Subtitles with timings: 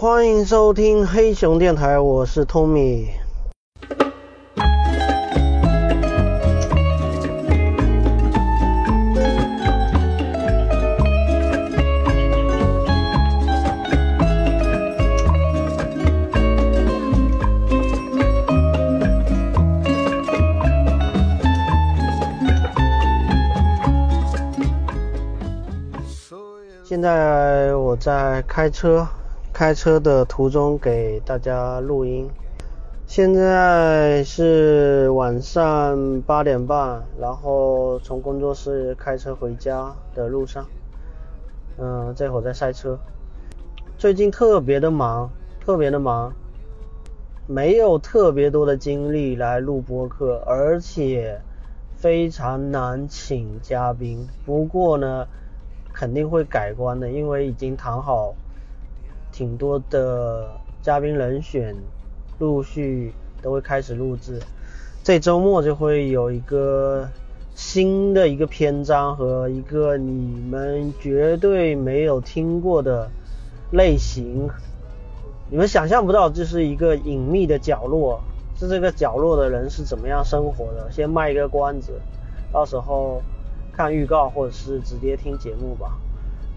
[0.00, 3.08] 欢迎收听黑熊电台，我是 Tommy。
[26.82, 29.06] 现在我在开车，
[29.60, 32.26] 开车的途中给大家录音。
[33.06, 40.64] 现在是晚上八点半，然后从工作室开车回家的路上。
[41.76, 42.98] 嗯，这会儿在赛车。
[43.98, 45.28] 最近特别的忙，
[45.62, 46.32] 特别的忙，
[47.46, 51.38] 没有特别多的精力来录播客，而且
[51.98, 54.26] 非常难请嘉宾。
[54.46, 55.26] 不过呢。
[55.92, 58.32] 肯定会改观的，因为已经谈好
[59.40, 60.50] 挺多的
[60.82, 61.74] 嘉宾人选，
[62.38, 63.10] 陆续
[63.40, 64.38] 都会开始录制。
[65.02, 67.08] 这周末就会有一个
[67.54, 73.08] 新的一个篇章和一个你们绝对没有听过的
[73.72, 74.46] 类型，
[75.48, 78.20] 你们想象不到，这是一个隐秘的角落，
[78.58, 80.92] 是这个角落的人是怎么样生活的。
[80.92, 81.98] 先卖一个关子，
[82.52, 83.22] 到时候。
[83.72, 85.96] 看预告或者是直接听节目吧。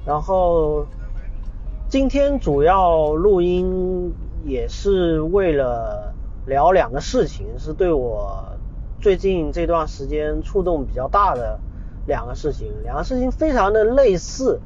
[0.05, 0.85] 然后
[1.93, 4.15] 今天主要录音
[4.47, 6.15] 也是为了
[6.47, 8.57] 聊两个事情，是对我
[8.99, 11.59] 最近这段时间触动比较大的
[12.07, 12.73] 两个事情。
[12.81, 14.59] 两个事情非常的类似，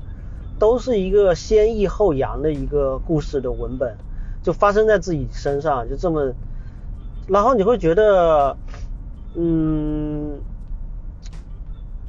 [0.58, 3.98] 都是一个先抑后扬的一个故事的文本，
[4.42, 6.32] 就发生在自己身上，就这么。
[7.28, 8.56] 然后你会觉得，
[9.36, 10.40] 嗯。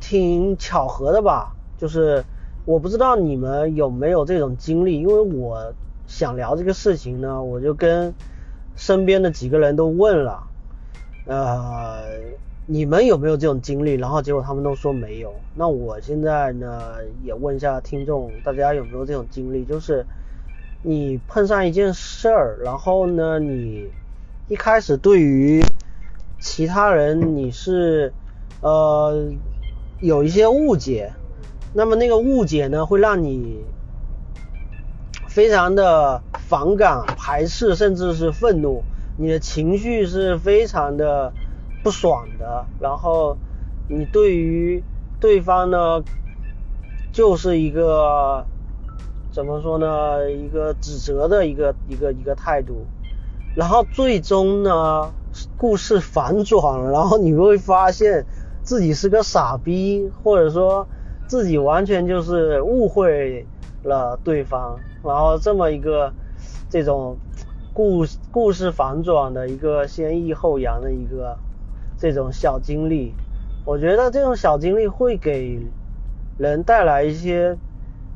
[0.00, 2.24] 挺巧合的吧，就是
[2.68, 5.72] 我不知道你们有没有这种经历，因为我
[6.06, 8.12] 想聊这个事情呢，我就跟
[8.76, 10.46] 身边的几个人都问了，
[11.24, 12.02] 呃，
[12.66, 13.94] 你们有没有这种经历？
[13.94, 15.34] 然后结果他们都说没有。
[15.54, 19.64] 那我现在呢，也问一下听众，大家有没有这种经历？
[19.64, 20.04] 就是
[20.82, 23.88] 你碰上一件事儿，然后呢，你
[24.46, 25.62] 一开始对于
[26.38, 28.12] 其他人你是
[28.60, 29.32] 呃。
[30.00, 31.12] 有一些误解，
[31.78, 33.62] 那么那个误解呢，会让你
[35.28, 38.82] 非常的反感、排斥，甚至是愤怒，
[39.16, 41.32] 你的情绪是非常的
[41.84, 42.66] 不爽的。
[42.80, 43.36] 然后
[43.88, 44.82] 你对于
[45.20, 46.02] 对方呢，
[47.12, 48.44] 就是一个
[49.30, 50.28] 怎么说呢？
[50.32, 52.86] 一个指责的一个一个一个态度。
[53.54, 55.12] 然后最终呢，
[55.56, 58.26] 故事反转了，然后你会发现。
[58.60, 60.86] 自己是个傻逼，或者说
[61.28, 63.46] 自己完全就是误会
[63.82, 66.14] 了对方，然后这么一个
[66.70, 67.18] 这种
[67.74, 71.36] 故故事反转的一个先抑后扬的一个
[71.98, 73.12] 这种小经历，
[73.66, 75.60] 我觉得这种小经历会给
[76.38, 77.58] 人带来一些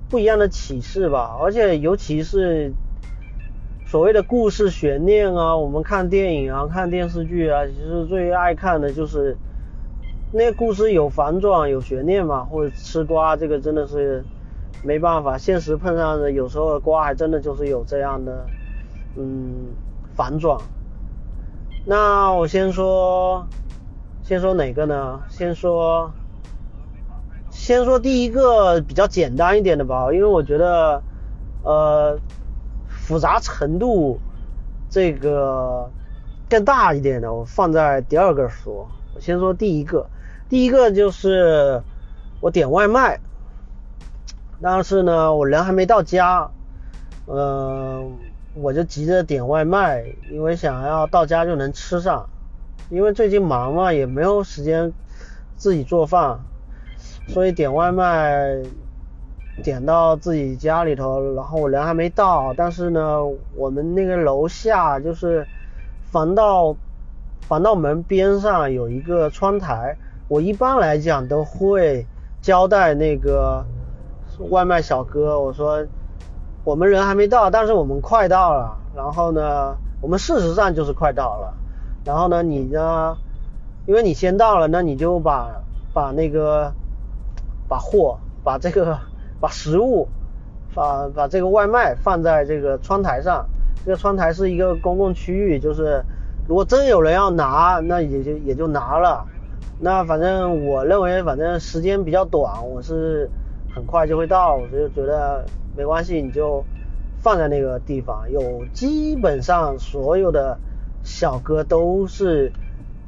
[0.09, 2.72] 不一样的启示吧，而且尤其是
[3.84, 9.37] 所谓的故事悬念啊，我们看电影啊、看电视剧啊，其实最爱看的就是。
[10.34, 14.25] 那个故事有反转有悬念嘛，或者吃瓜，这个真的是
[14.82, 18.47] 没办法，现实碰上的有时候瓜还真的就是有这样的，
[19.15, 19.66] 嗯，
[20.15, 20.59] 反转。
[21.84, 23.47] 那我先说，
[24.22, 25.21] 先说哪个呢？
[25.28, 26.10] 先说，
[27.50, 31.03] 先说第一个比较简单一点的吧，因为我觉得，
[31.62, 32.19] 呃，
[32.88, 34.19] 复杂程度
[34.88, 35.91] 这个
[36.48, 38.88] 更大一点的，我放在第二个说。
[39.15, 40.06] 我先说第一个。
[40.53, 41.83] 第一个就是
[42.43, 43.19] 我点外卖，
[44.61, 46.51] 但是呢，我人还没到家，
[47.27, 48.19] 嗯，
[48.53, 52.29] 我就急着点外卖，因为想要到家就能吃上，
[52.91, 54.93] 因为最近忙嘛，也没有时间
[55.57, 56.41] 自己做饭，
[57.29, 58.63] 所以点外卖
[59.65, 63.25] 点到自己家里头，然后我人还没到，但是呢，
[63.57, 65.47] 我们那个楼下就是
[66.10, 66.77] 防盗
[67.41, 69.97] 防盗门边上有一个窗台。
[70.33, 72.07] 我一般来讲都会
[72.41, 73.63] 交代那个
[74.49, 75.84] 外卖小哥，我说
[76.65, 78.79] 我们人还没到，但是我们快到了。
[78.97, 81.53] 然后呢，我们事实上就是快到了。
[82.07, 83.15] 然后呢，你呢，
[83.84, 85.51] 因为你先到了，那你就把
[85.93, 86.73] 把那个
[87.69, 88.99] 把货，把这个
[89.39, 90.09] 把食物，
[90.75, 93.45] 把把这个外卖放在这个窗台上。
[93.84, 96.03] 这个窗台是一个公共区域，就是
[96.49, 99.27] 如果真有人要拿，那也就也就拿了。
[99.78, 103.30] 那反正我认为，反正时间比较短，我是
[103.74, 105.44] 很快就会到，我就觉得
[105.76, 106.64] 没关系，你就
[107.18, 110.59] 放在那个地方，有基本上所有的
[111.03, 112.53] 小哥都是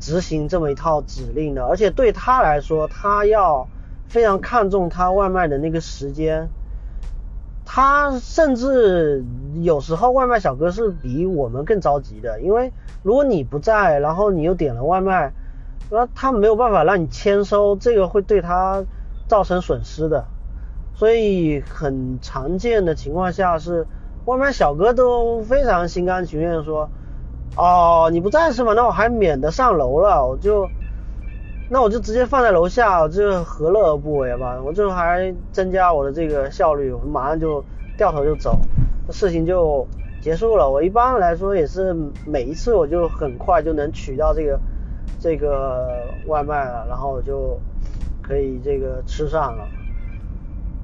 [0.00, 3.68] 执行这么一套指令的，而且对他来说，他要
[4.08, 6.48] 非常看重他外卖的那个时间。
[7.66, 9.24] 他甚至
[9.62, 12.70] 有时候外卖小哥是比我们更着急的，因为
[13.02, 15.32] 如果你不在，然后你又点了外卖，
[15.90, 18.84] 那他没有办法让你签收，这个会对他
[19.28, 20.25] 造成损失的。
[20.94, 23.86] 所以很常见的情况下是，
[24.25, 26.88] 外卖小哥都非常心甘情愿说，
[27.56, 28.72] 哦，你不在是吗？
[28.75, 30.69] 那我还免得上楼了，我就。
[31.70, 34.60] 那我就直接放在楼下，这何乐而不为吧？
[34.62, 37.64] 我这还增加我的这个效率，我马上就
[37.96, 38.58] 掉头就走，
[39.10, 39.88] 事情就
[40.20, 40.69] 结束了。
[40.69, 41.96] 我一般来说也是
[42.26, 44.60] 每一次我就很快就能取到这个
[45.25, 47.59] 这个外卖了，然后就
[48.21, 49.67] 可以这个吃上了。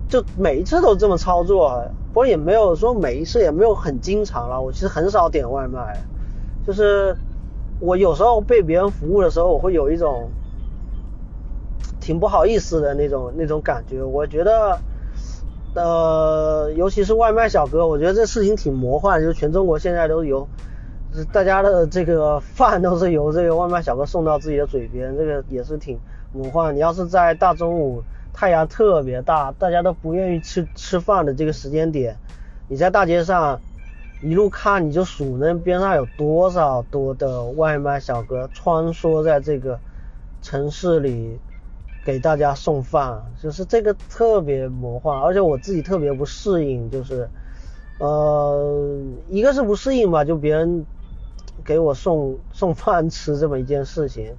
[0.09, 4.59] 就每一次都这么操作，不过也没有说每一次也没有很经常了。
[4.59, 6.03] 我其实很少点外卖，
[6.67, 7.15] 就是
[7.81, 10.31] 我有时候被别人服务的时候，我会有一种。
[12.01, 14.79] 挺不好意思的那种那种感觉，我觉得，
[15.75, 20.49] 呃，尤其是外卖小哥，我觉得这事情挺魔幻，就全中国现在都有，
[21.33, 25.99] 大家的这个饭都是由这个外卖小哥送到自己的嘴边，这个也是挺
[26.33, 26.75] 魔幻。
[26.75, 28.03] 你要是在大中午
[28.33, 32.17] 太阳特别大，大家都不愿意吃吃饭的这个时间点，
[32.69, 33.61] 你在大街上
[34.23, 39.79] 一路看，你就数那边上有多少多的外卖小哥穿梭在这个
[40.43, 41.39] 城市里。
[42.03, 47.29] 给大家送饭，就是这个特别魔幻，而且我自己特别不适应，就是，
[47.99, 48.99] 呃，
[49.29, 50.87] 一个是不适应吧，就别人
[51.65, 54.35] 给我送送饭吃这么一件事情；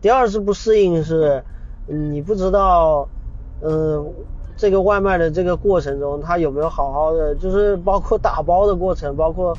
[0.00, 1.42] 第二是不适应是，
[1.86, 3.08] 你不知道，
[3.62, 4.12] 嗯，
[4.56, 9.56] 这个外卖的这个过程中，他有没有好好的，就是包括打包的过程，包括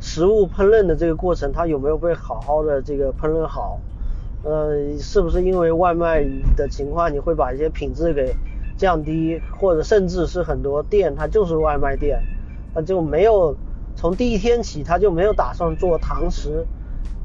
[0.00, 3.80] 食物烹饪的这个过程，他有没有被好好的这个烹饪好。
[4.42, 6.24] 呃，是不是因为外卖
[6.56, 8.34] 的情况，你会把一些品质给
[8.78, 12.22] 降低，或者甚至是很多店它就是外卖店，
[12.74, 13.54] 那就没有
[14.00, 16.66] 从第一天起他就没有打算做堂食，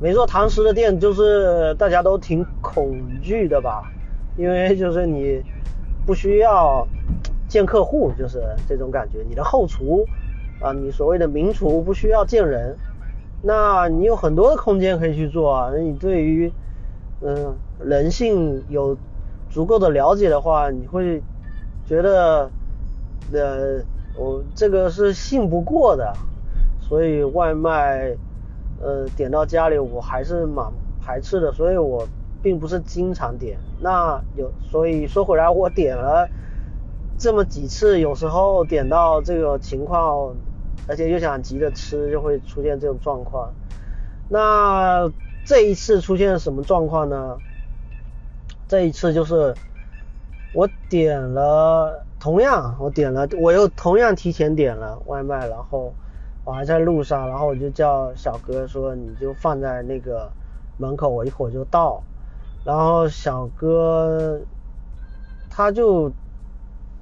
[0.01, 3.93] 没做堂食的店就是大家都挺恐惧的吧，
[4.35, 5.41] 因为就是你
[6.05, 6.85] 不需要
[7.47, 10.05] 见客户，就是这种感觉，你的后厨
[10.59, 12.75] 啊，你所谓的名厨不需要见人，
[13.41, 16.51] 那你有很多的空间可以去做啊，那你对于
[17.21, 18.97] 嗯，人性有
[19.49, 21.23] 足够的了解的话，你会
[21.87, 22.51] 觉得，
[23.31, 23.79] 呃，
[24.13, 26.11] 我这个是信不过的，
[26.87, 28.15] 所以外卖，
[28.81, 30.65] 呃，点到家里我还是蛮
[31.01, 32.07] 排斥的，所以我
[32.41, 33.57] 并不是经常点。
[33.79, 36.29] 那有，所以说回来，我点了
[37.17, 40.35] 这么几次，有时候点到这个情况，
[40.87, 43.53] 而且又想急着吃，就会出现这种状况。
[44.29, 45.11] 那。
[45.47, 47.37] 这一次出现什么状况呢？
[48.67, 49.53] 这一次就是
[50.55, 55.93] 我点了，同样我点了，我又同样提前点了外卖，然后
[56.45, 60.31] 我还在路上，然后我就叫小哥说你就放在那个
[60.77, 62.01] 门口，我一会儿就到。
[62.63, 64.39] 然后小哥
[65.49, 66.11] 他就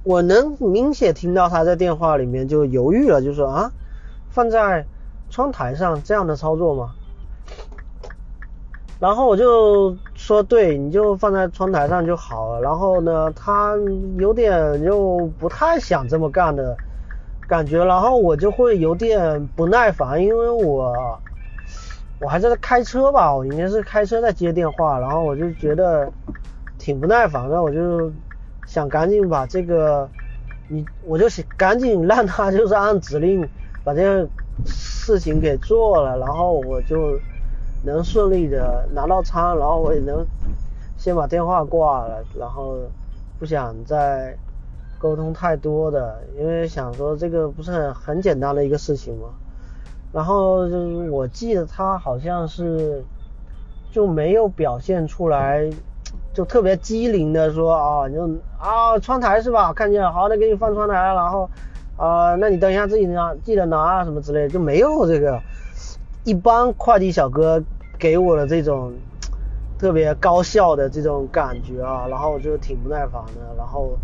[0.03, 3.71] 我能明显听到他在电话里面就犹豫了，就说啊，
[4.29, 4.85] 放在
[5.29, 6.91] 窗台上这样的操作吗？
[8.99, 12.61] 然后我就说，对，你就放在窗台上就好了。
[12.61, 13.75] 然后呢，他
[14.17, 16.77] 有点就不太想这么干的
[17.47, 17.83] 感觉。
[17.83, 21.19] 然后我就会有点不耐烦，因为我
[22.19, 24.99] 我还在开车吧，我应该是开车在接电话。
[24.99, 26.11] 然后我就觉得
[26.77, 28.11] 挺不耐烦的，我就
[28.65, 30.09] 想赶紧把这个
[30.67, 33.47] 你，我就想赶紧让他就是按指令
[33.83, 34.27] 把这个
[34.65, 36.17] 事情给做了。
[36.17, 37.19] 然后我就。
[37.85, 40.25] 能顺利的拿到餐，然后我也能
[40.95, 42.77] 先把电话挂了，然后
[43.37, 44.33] 不想再
[45.03, 49.27] 沟通太多的，因为想说这个不是很很简单的一个事情嘛。
[50.13, 53.03] 然后就是我记得他好像是
[53.91, 55.69] 就没有表现出来，
[56.33, 59.73] 就特别机灵的说啊，你就啊窗台是吧？
[59.73, 61.49] 看见好，那给你放窗台，然后
[61.97, 65.37] 啊，那你等一下自己拿，记得拿啊什么之类的，就没有这个。
[66.23, 67.61] 一般快递小哥
[67.99, 68.93] 给我的这种
[69.77, 73.53] 特别高效的这种感觉啊，然后我就挺不耐烦的。
[73.57, 73.97] 然后，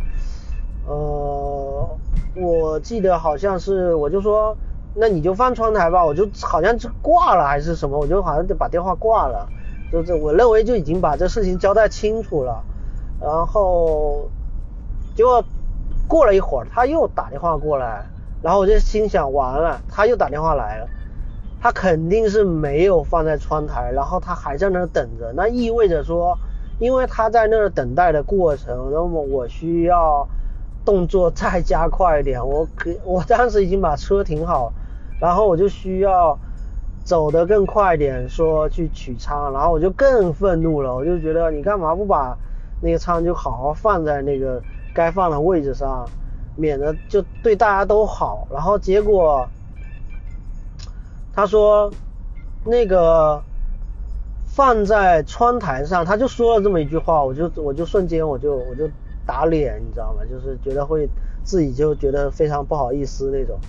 [0.89, 1.87] 呃，
[2.35, 4.57] 我记得好像是我就说，
[4.95, 9.47] 那你就放窗台吧，我就好像是挂了还是什么，我就好像就把电话挂了。
[9.91, 12.63] 就这，我认为就已经把这事情交代清楚了。
[13.21, 14.29] 然后，
[15.15, 15.43] 结果
[16.07, 18.03] 过了一会儿，他又打电话过来，
[18.41, 20.87] 然后我就心想，完了，他又打电话来了，
[21.61, 26.37] 他肯定是没有放在窗台，然后他还在那儿等着，那意味着说，
[26.79, 30.27] 因为他在那儿等待的过程，那么我需要
[30.85, 34.73] 动作再加快一点，我可我当时已经把车停好，
[35.19, 36.37] 然后我就需要。
[37.01, 42.37] 走得更快一点，说去取仓，然后我就更愤怒了，我就觉得你干嘛不把
[42.81, 44.61] 那个仓就好好放在那个
[44.93, 46.07] 该放的位置上，
[46.55, 48.47] 免得就对大家都好。
[48.51, 49.47] 然后结果
[51.33, 51.91] 他说
[52.63, 53.41] 那个
[54.45, 58.87] 放在窗台上，他就说了这么一句话，我就我就瞬间我就我就
[59.29, 60.23] 打脸，你知道吗？
[60.29, 61.07] 就是觉得会
[61.43, 63.59] 自己就觉得非常不好意思那种，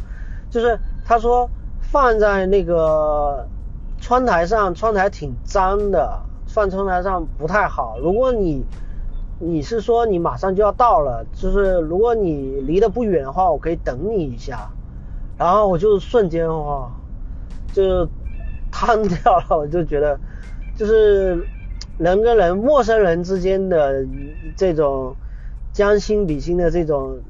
[0.48, 1.50] 就是他说。
[1.82, 3.48] 放在那个
[4.00, 7.98] 窗台上，窗台挺脏的，放窗台上不太好。
[7.98, 8.64] 如果你
[9.40, 14.70] 你是说你马上就要到了，就是如果你离得不远的话，我可以等你一下。
[15.36, 16.88] 然后我就瞬间哇，
[17.72, 18.06] 就
[18.70, 19.58] 瘫掉了。
[19.58, 20.20] 我就觉得，
[20.76, 21.44] 就是
[21.98, 24.06] 人跟人、陌生人之间的
[24.54, 25.16] 这种
[25.80, 27.20] 将心比心的这种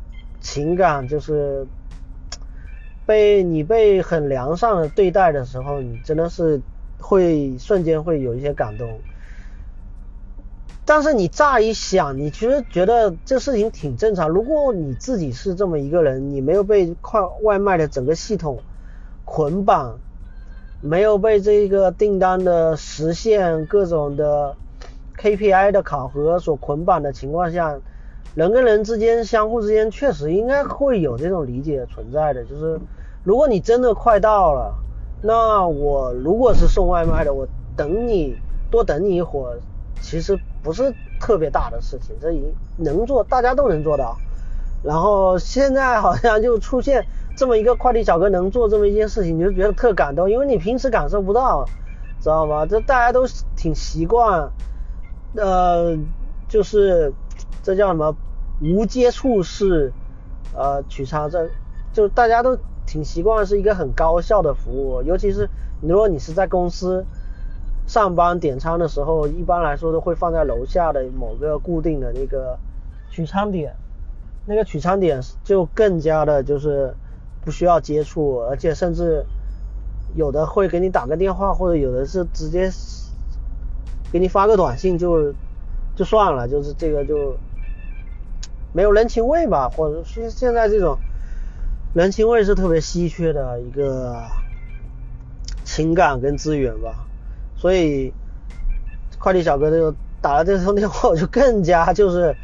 [0.41, 1.67] 情感，就是。
[3.07, 6.61] 被你被很良善的对待的时候，你真的是
[7.01, 9.01] 会瞬间会有一些感动。
[10.85, 14.29] 但是你乍一想，你其实觉得这事情挺正常。
[14.29, 18.61] 如果你自己是这么一个人，你没有被快外卖的整个系统
[19.25, 19.99] 捆绑，
[20.81, 24.55] 没有被这个订单的实现各种的
[25.19, 27.77] KPI 的考核所捆绑的情况下，
[28.41, 32.81] 人跟人之间相互之间确实应该会有这种理解存在的，就是。
[33.23, 34.75] 如果你真的快到了，
[35.21, 38.35] 那我如果是送外卖的，我等你
[38.71, 39.61] 多等你一会儿，
[40.01, 42.43] 其实不是特别大的事情，这一
[42.79, 44.17] 能做，大家都能做到。
[44.83, 47.05] 然后现在好像就出现
[47.37, 51.67] 这么一个快递小哥能做这么一件事情，你就觉得特感动，因为你平时感受不到，
[52.21, 52.65] 知道吗？
[52.65, 54.51] 这大家都挺习惯，
[55.37, 55.95] 呃，
[56.49, 57.13] 就是
[57.63, 58.17] 这叫什么
[58.61, 59.93] 无接触式
[60.55, 61.49] 呃取餐，这
[61.93, 62.59] 就大家都。
[62.87, 65.49] 挺习惯是一个很高效的服务，尤其是
[65.81, 67.07] 如果你是在公司
[67.87, 72.59] 上班点餐的时候，一般来说都会放在楼下的某个固定的那个
[73.09, 73.77] 取餐点，
[74.45, 76.93] 那个取餐点就更加的就是
[77.45, 79.25] 不需要接触，而且甚至
[80.17, 82.69] 有的会给你打个电话，或者有的是直接
[84.11, 85.33] 给你发个短信就
[85.95, 87.37] 就算了，就是这个就
[88.73, 90.99] 没有人情味吧，或者是现在这种。
[91.93, 94.23] 人情味是特别稀缺的一个
[95.65, 97.09] 情感跟资源吧，
[97.57, 98.15] 所以
[99.19, 102.37] 快递小哥就打了这通电话，我就更加就是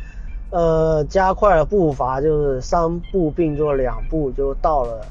[0.50, 5.06] 呃加快了步伐，就是三步并作两步就到了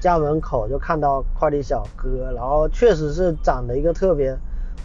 [0.00, 4.36] 家门口，就看到快递小哥，然后确实是长得一个特别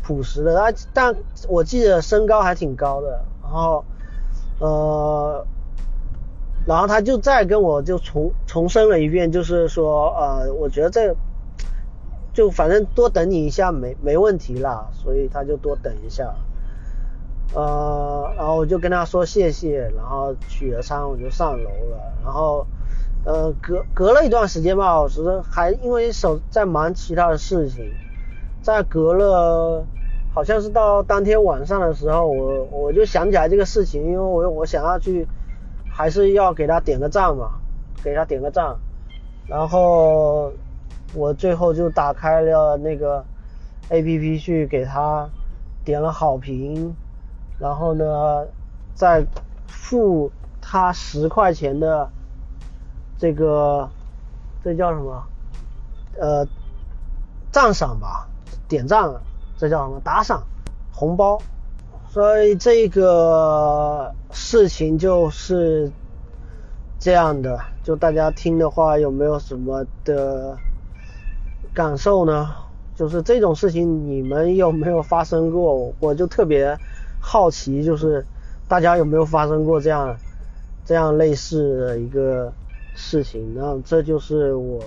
[0.03, 1.15] 朴实的，他但
[1.48, 3.84] 我记得身高还挺高的，然后
[4.59, 5.45] 呃。
[6.67, 11.15] 然后他就再跟我就重重申了一遍，就是说，呃，我觉得这
[12.31, 16.31] 就反正多等你一下没没问题啦，所以他就多等一下，
[17.55, 22.67] 呃，然后我就跟他说谢谢，然后取了餐我就上楼了，然后，
[23.23, 27.91] 呃，隔隔了一段时间吧，我是还因为手在忙其他的事情，
[28.61, 29.87] 在隔了
[30.33, 35.27] 好像是到当天晚上的时候，我我就想起来这个事情，因为我我想要去。
[35.91, 37.59] 还是要给他点个赞嘛，
[38.01, 38.74] 给他点个赞，
[39.48, 40.50] 然后
[41.13, 43.25] 我最后就打开了那个
[43.89, 45.27] A P P 去给他
[45.83, 46.95] 点了好评，
[47.59, 48.48] 然后呢
[48.93, 49.25] 再
[49.67, 50.31] 付
[50.62, 52.09] 他十块钱的
[53.17, 53.89] 这个
[54.63, 55.21] 这叫什么？
[56.17, 56.48] 呃，
[57.51, 58.25] 赞赏吧，
[58.69, 59.12] 点赞，
[59.59, 59.99] 这叫什么？
[60.05, 60.41] 打赏
[60.93, 61.37] 红包。
[62.11, 65.91] 所以这个事情就是
[66.97, 70.57] 这样的，就大家听的话有没有什么的
[71.73, 72.49] 感受呢？
[72.95, 75.93] 就是这种事情你们有没有发生过？
[75.99, 76.75] 我就特别
[77.19, 78.25] 好奇，就是
[78.67, 80.15] 大家有没有发生过这样
[80.85, 82.51] 这样类似的一个
[82.95, 83.53] 事情？
[83.55, 84.81] 那这就是我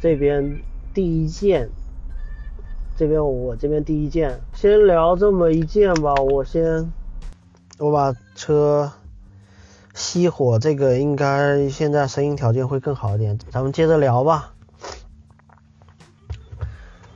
[0.00, 0.60] 这边
[0.92, 1.70] 第一件。
[3.02, 6.14] 这边我这边第一件，先聊这么一件吧。
[6.14, 6.92] 我先
[7.78, 8.92] 我把车
[9.92, 13.36] 熄火，这个应该现在声音条件会更好一点。
[13.50, 14.54] 咱们接着聊吧。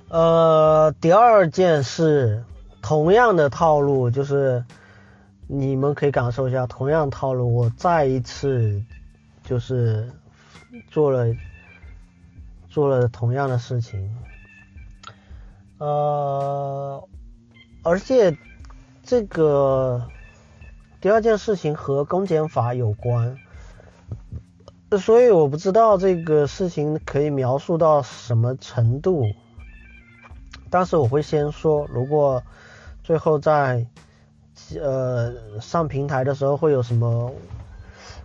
[0.08, 2.42] 呃，第二件是
[2.82, 4.64] 同样的套路，就是
[5.46, 7.54] 你们可以感受一下同样套路。
[7.54, 8.82] 我再一次
[9.44, 10.10] 就是
[10.90, 11.32] 做了
[12.68, 14.10] 做了同样的事情，
[15.78, 17.08] 呃，
[17.82, 18.36] 而且
[19.02, 20.06] 这个
[21.00, 23.38] 第二件事情和公检法有关，
[24.98, 29.26] 所以我不知道这个事情可以描述到什么程度，
[30.70, 32.42] 但是我会先说，如果
[33.02, 33.86] 最后在
[34.80, 37.32] 呃上平台的时候会有什么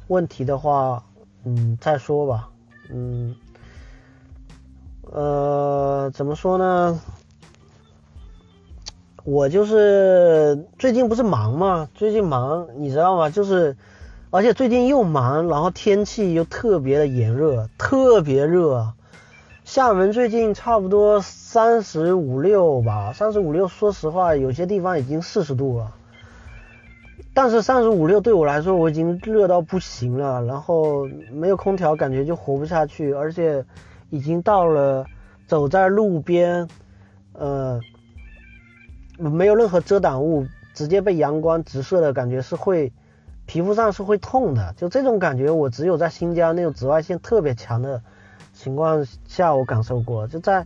[0.08, 1.03] 问题的话。
[1.43, 2.51] 嗯，再说吧，
[2.91, 3.36] 嗯，
[5.12, 7.01] 呃，怎么说呢？
[9.24, 13.30] 我就是最近不是忙嘛，最近忙，你知道吗？
[13.30, 13.75] 就是，
[14.32, 18.94] 而且最近又忙，然后天气又特别的炎热，特别热。
[19.63, 25.92] 厦门最近差不多三十五六吧，三十五六，说实话，有些地方已经四十度了。
[27.34, 33.63] 但是三十五六对我来说我已经热到不行了，然后没有空调感觉就活不下去，而且
[34.10, 35.06] 已经到了
[35.48, 36.68] 走在路边，
[37.34, 37.80] 呃，
[39.30, 42.92] 没有任何遮挡物，直接被阳光直射的感觉是会
[43.46, 48.01] 皮肤上是会痛的，就这种感觉我只有在新疆那种紫外线特别强的
[48.54, 50.66] 情况下我感受过，就在。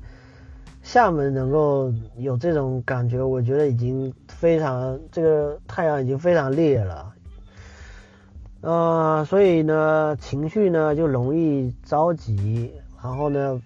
[0.84, 7.12] 厦门能够有这种感觉，我觉得已经非常，这个太阳已经非常烈了，
[8.62, 12.72] 呃，所以呢，情绪呢就容易着急，
[13.02, 13.60] 然后呢，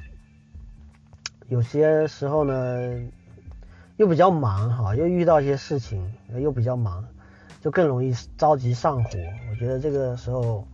[1.49, 2.53] 有些时候呢
[3.99, 7.05] 又比较忙哈，又遇到一些事情，又比较忙，
[7.59, 9.09] 就更容易着急上火。
[9.51, 10.65] 我觉得这个时候，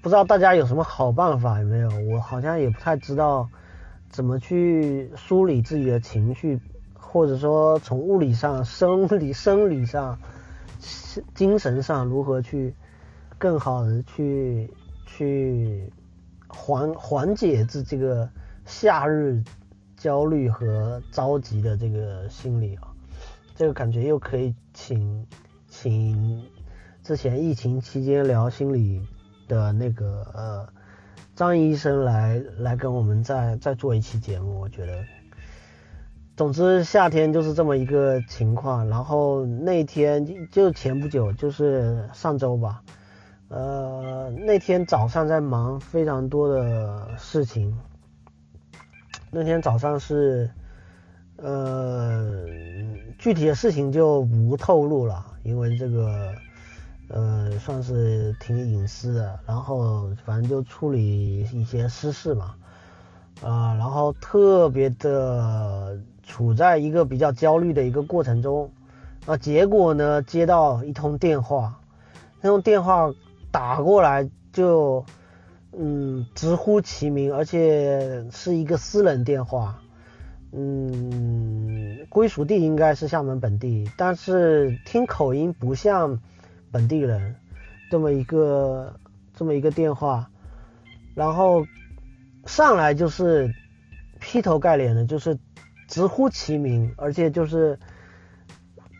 [0.00, 1.90] 不知道大家有什么好办法有没有？
[2.14, 3.48] 我好像也不太知道。
[4.08, 6.60] 怎么去梳理自己的情绪，
[6.96, 10.20] 或者说从物理上、生理、生理上、
[11.34, 12.72] 精神上如何去
[13.38, 14.70] 更好的去
[15.04, 15.92] 去
[16.46, 18.30] 缓缓解自这个
[18.66, 19.42] 夏日
[20.04, 22.92] 焦虑和着急的这个心理啊？
[23.56, 25.26] 这个感觉又可以请
[25.66, 26.44] 请
[27.02, 29.00] 之前疫情期间聊心理
[29.48, 30.68] 的那个呃。
[31.34, 35.04] 张医生来来跟我们再再做一期节目，我觉得，
[36.36, 38.86] 总之夏天就是这么一个情况。
[38.88, 42.82] 然后那天就前不久，就是上周吧，
[43.48, 47.76] 呃，那天早上在忙非常多的事情。
[49.34, 50.48] 那天早上是，
[51.36, 52.46] 呃，
[53.18, 56.32] 具体的事情就不透露了，因为这个。
[57.08, 62.54] 呃，算是挺隐私的，然后反正就处理一些私事嘛，
[63.42, 68.70] 啊，然后特别的处在一个比较焦虑的一个过程中，
[69.26, 71.78] 啊，结果呢接到一通电话，
[72.40, 73.12] 那通电话
[73.50, 75.04] 打过来就，
[75.78, 79.80] 嗯，直呼其名，而且是一个私人电话，
[80.52, 86.20] 嗯，归属地应该是厦门本地，但是听口音不像。
[86.72, 87.36] 本地人，
[87.88, 88.98] 这么一个
[89.32, 90.28] 这么一个电话，
[91.14, 91.64] 然后
[92.46, 93.48] 上来就是
[94.18, 95.38] 劈头盖脸的，就是
[95.86, 97.78] 直呼其名，而且就是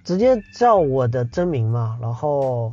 [0.04, 1.98] 直接叫我的真名嘛。
[2.00, 2.72] 然后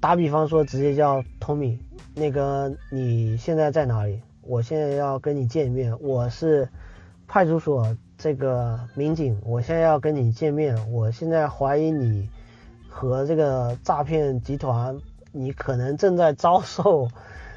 [0.00, 1.78] 打比方说，直接叫 Tommy，
[2.14, 4.20] 那个你现在在哪里？
[4.42, 5.94] 我现在要跟你见面。
[6.00, 6.68] 我是
[7.26, 10.92] 派出所这个民警，我现在要跟你见面。
[10.92, 12.28] 我现在怀疑你。
[12.90, 14.98] 和这个诈骗集团，
[15.30, 17.06] 你可能正在遭受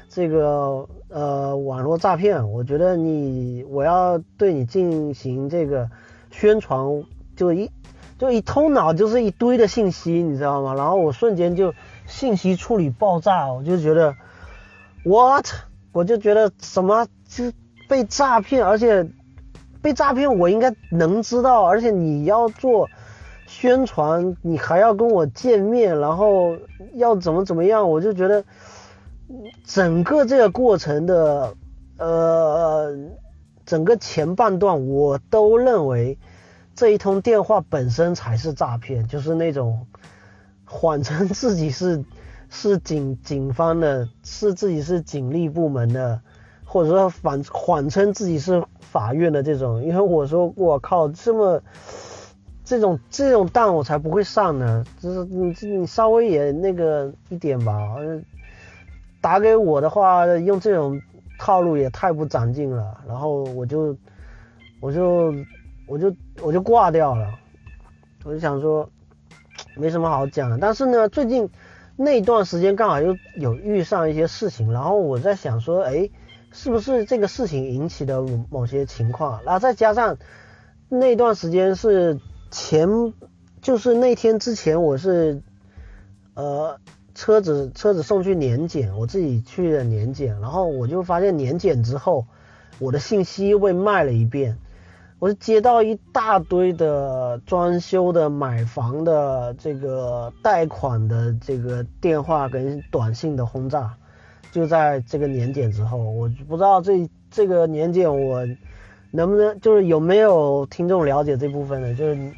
[0.08, 2.52] 这个呃网络诈骗。
[2.52, 5.90] 我觉得你，我要对你进行这个
[6.30, 7.02] 宣传，
[7.34, 7.68] 就一
[8.18, 10.74] 就一通脑就是一堆的信息，你知道吗？
[10.74, 11.74] 然后我瞬间就
[12.12, 14.14] 信息处理爆炸，我就觉得
[15.04, 15.46] ，what？
[15.92, 17.52] 我就觉得什么就
[17.88, 19.08] 被诈骗，而且
[19.80, 22.88] 被诈骗我应该能知道，而且你要做。
[23.44, 26.56] 宣传你还要跟我见面，然后
[26.94, 28.42] 要怎么怎么样，我就觉得
[29.66, 31.52] 整个这个过程的
[31.98, 32.96] 呃
[33.66, 36.18] 整个前半段，我都认为
[36.74, 39.86] 这一通电话本身才是诈骗，就是那种
[40.72, 42.02] 谎称自己是
[42.48, 46.20] 是警警方的，是自己是警力部门的，
[46.64, 51.62] 或者说反谎称自己是法院的这种，因为我说我靠这么。
[52.64, 57.96] 这种这种当我才不会上呢，就是你你稍微也那个一点吧，
[59.20, 60.98] 打给我的话用这种
[61.40, 63.94] 套路也太不长进了，然后我就
[64.80, 65.34] 我就
[65.88, 67.34] 我就我就挂掉了，
[68.24, 68.88] 我就想说
[69.76, 71.48] 没什么好讲的，但是呢最近
[71.96, 76.08] 那段时间刚好又有遇上一些事情，然后我在想说，哎，
[76.50, 79.42] 是不是这个事情引起的某些情况？
[79.44, 80.16] 然后再加上
[80.88, 82.18] 那段时间是
[82.50, 82.88] 前，
[83.60, 85.42] 就是那天之前我是
[86.34, 86.78] 呃
[87.14, 92.26] 车子车子送去年检，我自己去了年检，然后我就发现年检之后
[92.78, 94.56] 我的信息又被卖了一遍，
[95.22, 103.94] 我是接到一大堆的装修的、买房的、这个贷款的这个电话跟短信的轰炸。
[104.50, 108.44] 就在这个年检之后，我不知道这这个年检我
[109.12, 112.32] 能不能就是有没有听众了解这部分的，就是你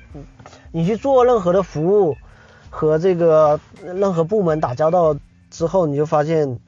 [0.70, 2.14] 你去做任何的服务
[2.68, 5.16] 和这个任何部门打交道
[5.49, 6.61] 之后，你就发现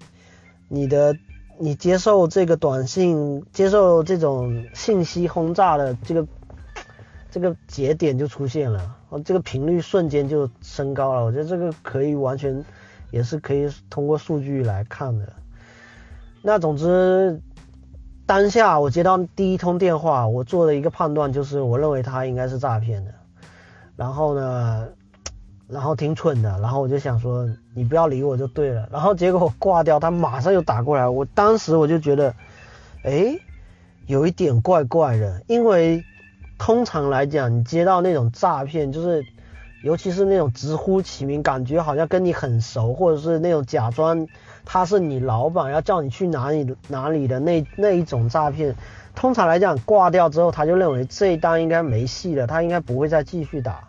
[0.68, 1.14] 你的
[1.58, 6.26] 你接受这个短信、接受这种信息轰炸的这个
[7.30, 11.24] 这个节点就出现了，这个频率瞬间就升高了。
[11.24, 12.64] 我觉得这个可以完全。
[13.12, 15.32] 也是可以通过数据来看的。
[16.42, 17.40] 那总之，
[18.26, 23.14] 当下我接到第一通电话，我做的一个判断就是，我认为他应该是诈骗的。
[23.94, 24.88] 然后呢，
[25.68, 28.88] 然后挺蠢的，然后我就想说，你不要理我就对了。
[28.92, 32.34] 然后结果我挂掉，他马上又打过来，我当时我就觉得，
[33.04, 33.38] 哎，
[34.06, 36.04] 有一点怪怪的，因为
[36.58, 39.24] 通常来讲，你接到那种诈骗就是。
[39.82, 44.26] 尤其是那种直呼其名，感觉好像跟你很熟，或者是那种假装
[44.64, 48.74] 他是你老板要叫你去哪里哪里的那那一种诈骗，
[49.14, 53.86] 通常来讲挂掉之后，他就认为这一单应该没戏了，他应该不会再继续打。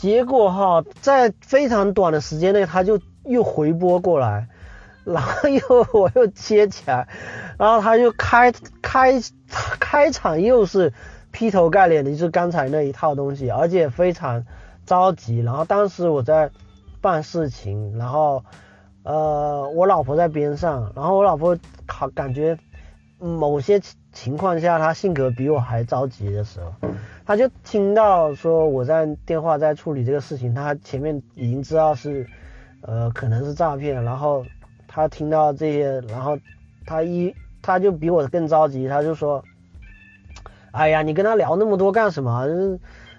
[0.00, 4.48] 结果哈，在非常短的时间内，他就又回拨过来，
[5.04, 7.06] 然后又我又接起来，
[7.58, 9.20] 然后他就开开
[9.78, 10.92] 开场又是
[11.30, 14.44] 劈头盖脸的就是刚才那一套东西，而且非常。
[14.86, 16.50] 着急，然后当时我在
[17.00, 18.42] 办事情，然后
[19.04, 22.58] 呃，我老婆在边上，然后我老婆好感觉
[23.20, 23.80] 某些
[24.12, 26.72] 情况下他性格比我还着急的时候，
[27.24, 32.26] 他就听到说我在电话在处理这个事情，他前面已经知道是
[32.82, 34.44] 呃可能是诈骗，然后
[34.88, 36.36] 他听到这些，然后
[36.86, 39.44] 他一他就比我更着急，他就说，
[40.72, 42.46] 哎呀，你跟他聊那么多干什么？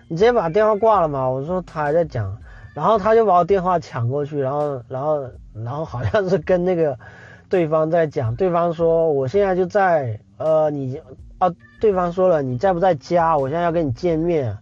[0.10, 1.30] 你直接把电话挂了嘛？
[1.30, 2.38] 我说他还在讲，
[2.74, 7.00] 然后他就把我电话抢过去，然后然后然后好像是跟那个
[7.48, 11.00] 对方在讲，对方说我现在就在呃你
[11.38, 13.38] 啊，对方说了你在不在家？
[13.38, 14.58] 我现在要跟你见面，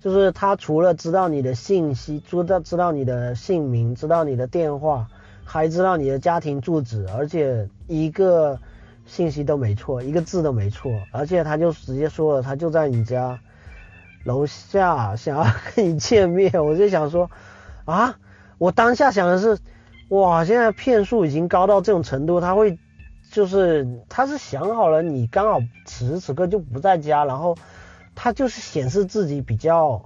[0.00, 5.08] 就是他除了知道你的信息，知道知道你的姓名，知道你的电话，
[5.44, 8.58] 还知道你的家庭住址，而且一个
[9.06, 13.38] 信息都没错，一个字都没错，而且他就直接说了他就在你家。
[14.24, 17.28] 楼下想要跟你见面，我就想说，
[17.84, 18.14] 啊，
[18.58, 19.58] 我当下想的是，
[20.10, 22.78] 哇，现在骗术已经高到这种程度，他会，
[23.32, 27.56] 就是他是想好了你刚好此时此刻就不在家，然后
[28.14, 30.04] 他就是显示自己比较，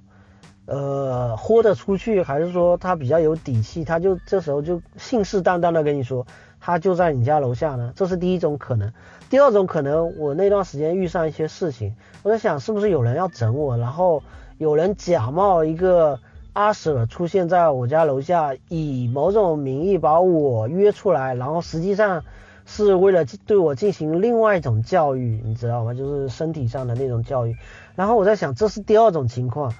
[0.66, 6.24] 呃，豁得出去，还是说他比较有底气，他就这时候就信誓旦旦的跟你说，
[6.60, 8.92] 他就在你家楼下呢，这是第一种可能。
[9.28, 14.22] 第二种可能，我那段时间遇上一些事情，我在想是不是有人要整我，然后
[14.56, 16.20] 有人假冒一个
[16.52, 22.22] 阿舍出现在我家楼下，以某种名义把我约出来，然后实际上
[22.66, 25.94] 是为了对我进行另外一种教育，你知道吗？
[25.94, 27.56] 就是身体上的那种教育。
[27.94, 29.72] 然后我在想，这是第二种情况，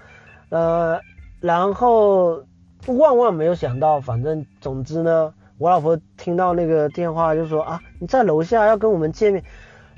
[0.49, 1.01] 呃，
[1.40, 2.44] 然后
[2.87, 5.35] 万万没有想到，反正总之呢。
[5.59, 9.42] 我老婆听到那个电话就说啊，你在楼下要跟我们见面，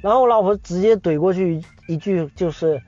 [0.01, 2.81] 然后我老婆直接怼过去一句就是，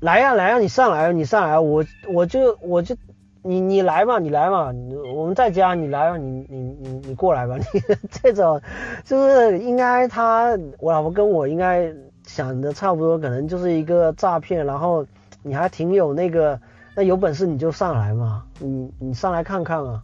[0.00, 2.96] 来呀来呀，你上来你上来，我我就我就
[3.42, 4.72] 你你来嘛你来嘛，
[5.14, 7.64] 我们在家你来吧你你你你过来吧，你
[8.10, 8.60] 这种
[9.04, 11.92] 就是应该他我老婆跟我应该
[12.24, 15.04] 想的差不多，可能就是一个诈骗，然后
[15.42, 16.60] 你还挺有那个，
[16.94, 20.02] 那有本事你就上来嘛，你你上来看看啊。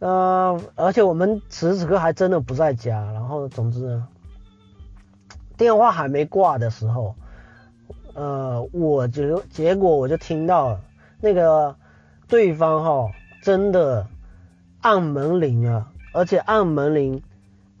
[0.00, 4.02] 呃，而且我们此时此刻还真的不在家，然后总之，
[5.56, 7.14] 电话还没挂的时候，
[8.12, 10.80] 呃，我就结果我就听到了
[11.20, 11.74] 那个
[12.32, 13.10] 对方哈
[13.42, 14.06] 真的
[14.80, 17.22] 按门铃了，而且按门铃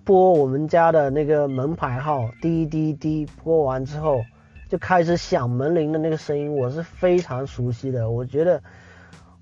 [0.04, 4.22] 拨我们家的那个门牌号，滴滴滴拨完之后
[4.68, 8.62] 就开始响门铃的那个声音，我是非常熟悉的，我觉得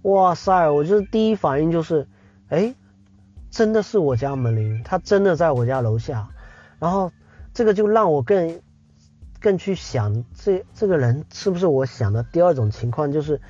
[0.03, 2.07] 哇塞，我就是第一反应就是。
[2.49, 2.73] 哎，
[3.51, 6.29] 真的是我家门铃，他真的在我家楼下，
[6.79, 7.11] 然后
[7.53, 8.61] 这个就让我更
[9.41, 13.41] 更去想，这这个人是不是我想的第二种情况，就是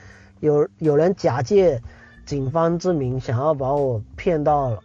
[0.40, 1.80] 有有人假借
[2.26, 4.82] 警方之名，想要把我骗到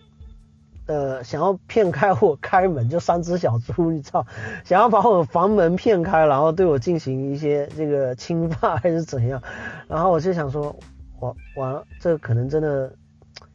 [0.88, 4.26] 呃，想要骗开我开门，就三只小猪，你知道，
[4.64, 9.42] 想要把我房门骗开，然后对我进行一些这个侵犯还是怎样？
[9.88, 10.76] 然后我就想说，
[11.20, 12.94] 完完了，这可能真的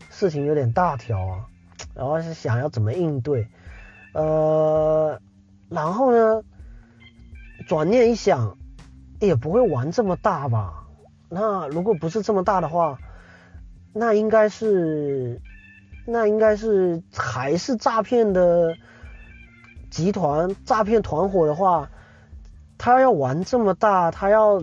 [0.09, 1.47] 事情有点大条啊。
[1.95, 3.47] 然后是想要怎么应对，
[4.15, 5.21] 呃，
[5.69, 6.43] 然后呢，
[7.67, 8.57] 转念一想，
[9.19, 10.87] 也不会玩这么大吧？
[11.31, 12.99] 那如果不是这么大的话，
[13.95, 15.41] 那应该是。
[16.07, 18.75] 那应该是还是诈骗的
[19.91, 21.89] 集团，诈骗团伙的话，
[22.79, 24.61] 他要玩这么大，他要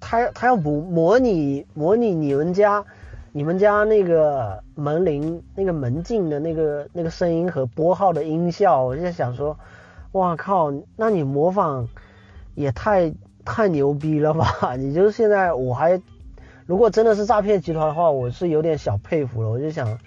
[0.00, 2.82] 他他要模模拟模拟你们家
[3.32, 9.58] 你们家那个门铃那个门禁的那个那个声音和拨号的音效，我就在想说，
[10.12, 11.86] 哇靠，那你模仿
[12.54, 13.12] 也太
[13.44, 14.74] 太牛逼了吧？
[14.78, 16.00] 你就是现在我还。
[16.64, 19.50] 如果真的是诈骗集团的话，我是有点小佩服了。
[19.50, 19.98] 我就想，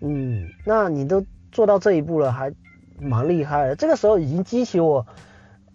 [0.00, 1.22] 嗯，那你都
[1.52, 2.50] 做到这一步了，还
[2.98, 3.76] 蛮厉害的。
[3.76, 5.06] 这个时候已经激起我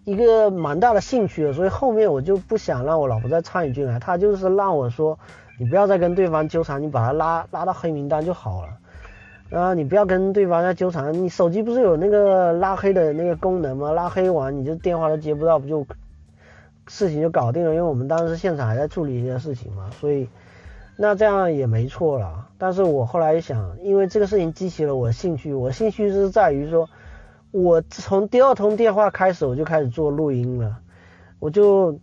[0.04, 4.00] 一个蛮大的兴趣了，所以后面我就不想让我老婆再参与进来。
[4.00, 5.16] 她就是让我说，
[5.58, 9.58] 你不要再跟对方纠缠，你把他拉拉到黑名单就好了。
[9.58, 11.14] 啊，你不要跟对方再纠缠。
[11.14, 13.92] 你手机不是有那个拉黑的那个功能吗？
[13.92, 15.86] 拉黑完你就电话都接不到，不就？
[16.86, 20.28] 事情就搞定了，因为我们当时现场还在处理一些事情嘛，所以
[20.96, 22.48] 那这样也没错了。
[22.58, 26.88] 但是我后来一想，因为这个事情激起了我兴趣，我兴趣是在于说，
[27.50, 30.76] 我从第二通电话开始，我就开始做录音了，
[31.40, 31.98] 我就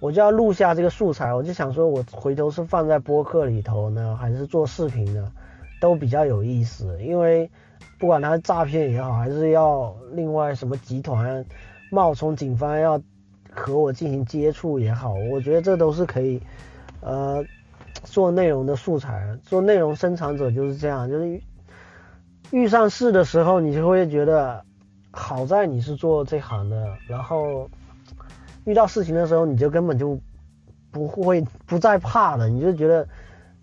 [0.00, 5.30] 我就要录下这个素材，我就想说，我回头是放在播客里头呢，还是做视频呢，
[5.80, 6.98] 都比较有意思。
[7.02, 7.50] 因为
[7.98, 11.44] 不管他是诈骗也好，还是要另外什么集团
[11.90, 13.00] 冒充警方要。
[13.54, 16.42] 和我进行接触也好，我觉得这都是可以，
[17.00, 17.44] 呃，
[18.02, 19.38] 做内容的素材。
[19.44, 21.40] 做内容生产者就是这样，就是
[22.50, 24.64] 遇上事的时候，你就会觉得
[25.12, 27.70] 好在你是做这行的，然后
[28.64, 30.18] 遇到事情的时候，你就根本就
[30.90, 33.06] 不会不再怕了，你就觉得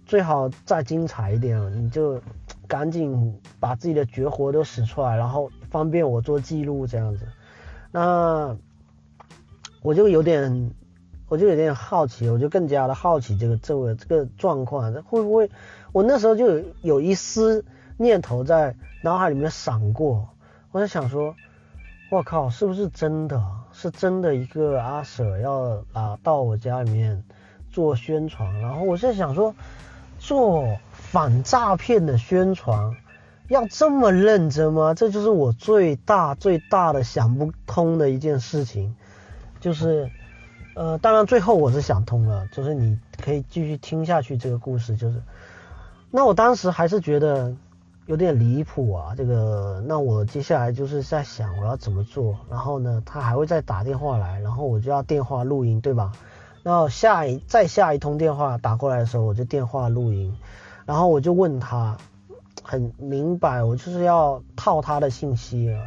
[0.06, 2.19] 最好再精彩一点，你就
[2.67, 7.27] 赶紧把自己的绝活都使出来，然后方便我做记录这样子。
[7.91, 8.56] 那。
[9.82, 10.72] 我就有点，
[11.28, 15.50] 我就有点好奇，我就更加的好奇这个这个这个状况，会不会？
[15.91, 17.65] 我那时候就有一丝
[17.98, 20.30] 念头在脑海里面闪过，
[20.72, 21.36] 我在想说，
[22.12, 23.41] 我靠，是不是真的？
[23.74, 27.24] 是真的一个阿 Sir 要啊到我家里面
[27.72, 28.60] 做宣传？
[28.60, 29.56] 然后我在想说，
[30.20, 32.96] 做反诈骗的宣传
[33.48, 34.94] 要这么认真吗？
[34.94, 38.96] 这就是我最大最大的想不通的一件事情。
[39.62, 40.10] 就是，
[40.76, 45.21] 呃，当然最后我是想通了，就是你可以继续听下去这个故事，就是，
[46.10, 47.56] 那我当时还是觉得
[48.08, 56.12] 有点离谱啊，这个，那我接下来就是在想我要怎么做，然后呢，他还会再打电话来，然后我就要电话录音，对吧？
[56.63, 60.36] 然后下一再下一通电话打过来的时候，我就电话录音，
[60.86, 61.97] 然后我就问他，
[62.63, 65.80] 很明白，我就是要套他的信息啊。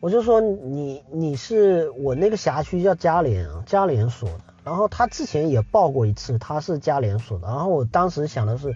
[0.00, 8.74] 我就说你你是我那个辖区叫嘉联嘉联所的，然后他之前也报过一次，他是嘉联所的，然后我当时想的是，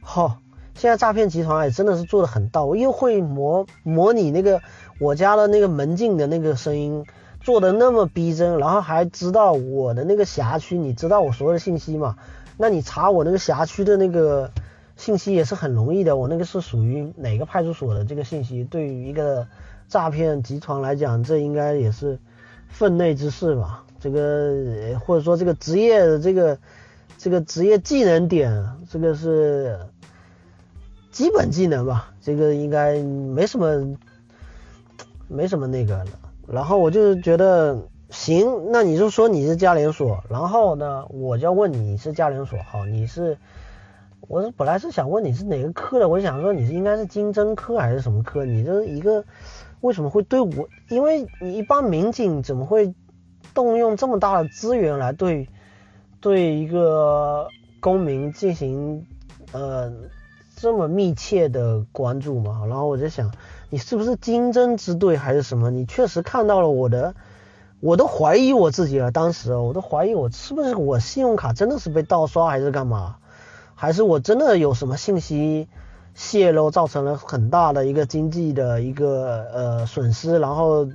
[0.00, 0.38] 哈，
[0.74, 4.62] 现在诈骗集团也真的是做的很到位，又会模模拟那个
[4.98, 7.04] 我家的那个门禁的那个声音，
[7.42, 12.16] 做的那么逼真，然后还知道我的那个辖区，你知道我所有的信息嘛？
[12.56, 14.50] 那你查我那个辖区的那个
[14.96, 19.46] 信息也是很容易的，我那个是属于哪个派出所的这个信息，对于一个。
[19.94, 22.18] 诈骗集团来讲，这应该也是
[22.66, 23.84] 分内之事吧？
[24.00, 26.58] 这个或者说这个职业的这个
[27.16, 29.78] 这个职业技能点，这个是
[31.12, 32.12] 基本技能吧？
[32.20, 33.96] 这个应该没什么
[35.28, 36.06] 没什么那个了。
[36.48, 37.78] 然后我就觉得
[38.10, 43.38] 行，那你就说你是嘉联所，然后呢，我就要问你是嘉联所，好，你是
[44.22, 48.44] 我是本来是想问你是哪个科的，我想说你是应该是经侦科还是什么科？
[48.44, 49.24] 你这一个。
[49.84, 50.66] 为什么会对我？
[50.88, 52.94] 因为你一般民警怎么会
[53.52, 55.46] 动用这么大的资源来对
[56.22, 57.48] 对一个
[57.80, 59.06] 公民进行
[59.52, 59.92] 呃
[60.56, 62.64] 这么密切的关注嘛？
[62.66, 63.30] 然后我在想，
[63.68, 65.70] 你是不是经侦支队还是什么？
[65.70, 67.14] 你确实看到了我的，
[67.80, 69.12] 我都怀疑我自己了。
[69.12, 73.16] 当时我都怀疑我是不是我信用卡真的是被盗刷还是干嘛？
[73.74, 75.68] 还是我真的有什么信息？
[76.14, 80.88] 泄露造成了很大的一个经济的一个呃损失，然后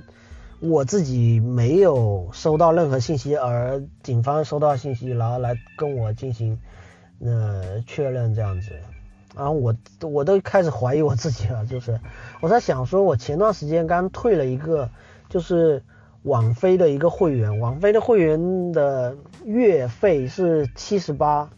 [0.60, 6.58] 我自己没有收到任何信息，而警方收到信息，然后来跟我进行
[7.20, 8.72] 呃确认这样子，
[9.36, 12.00] 然后我我都开始怀疑我自己了，就是
[12.40, 14.88] 我在想说，我前段时间刚退了一个，
[15.28, 15.82] 就是
[16.22, 21.48] 网飞的一个会员，网飞的会员的月费是七十八，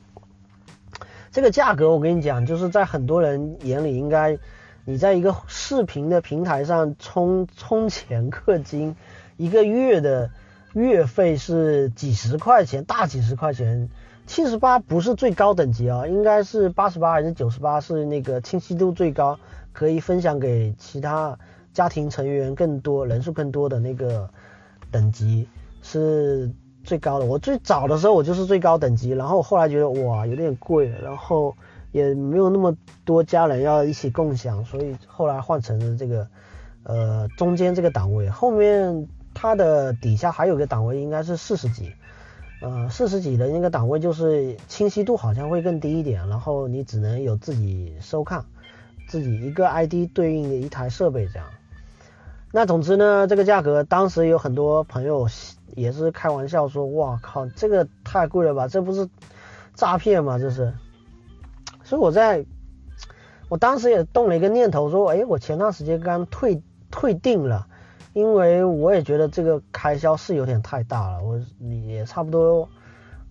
[1.33, 4.39] 这个价格我跟你讲，就是在很多人眼里应该，
[4.85, 8.95] 你在一个视频的平台上充充钱氪金，
[9.39, 10.31] 一个月的
[10.75, 13.89] 月费是几十块钱，大几十块钱。
[14.25, 19.39] 七十八不是最高等级啊，应该是八十八还是九十八是那个清晰度最高，
[19.73, 21.37] 可以分享给其他
[21.73, 24.31] 家庭成员更多人数更多的那个
[24.93, 25.49] 等级
[25.83, 26.53] 是
[26.85, 27.25] 最高的。
[27.25, 31.55] 我最早的时候我就是最高等级，然后后来觉得哇有点贵，然后
[31.93, 36.27] 也没有那么多家人要一起共享，所以后来换成了这个
[36.85, 41.93] 呃中间这个档位，后面它的底下还有个档位应该是四十级。
[42.65, 48.45] 呃，四十几的那个档位就是清晰度好像会更低一点，然后你只能有自己收看，
[49.09, 51.49] 自己一个 ID 对应的一台设备这样。
[52.53, 55.27] 那总之呢，这个价格当时有很多朋友
[55.73, 59.09] 也是开玩笑说，哇靠，这个太贵了吧，这不是
[59.75, 60.39] 诈骗吗？
[60.39, 60.73] 这是。
[61.85, 62.45] 所以我在，
[63.49, 67.67] 我当时也动了一个念头，说，哎，我前段时间刚退退订了。
[68.15, 72.69] 因为我也觉得这个开销是有点太大了，我也差不多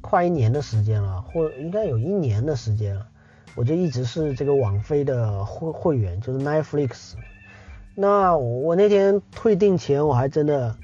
[0.01, 3.05] 快一年的时间了，或应该有一年的时间了，
[3.53, 7.13] 我就一直是这个网飞的会会员，就是 Netflix。
[7.93, 10.75] 那我那天退订前，我还真的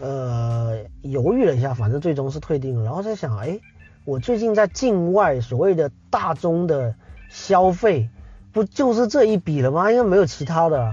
[0.00, 2.84] 呃犹豫了一下，反正最终是退订了。
[2.84, 3.58] 然后在想，哎，
[4.04, 6.94] 我最近在境外所谓的大宗的
[7.30, 8.08] 消费，
[8.52, 9.90] 不就是这一笔了吗？
[9.90, 10.92] 应该没有其他的。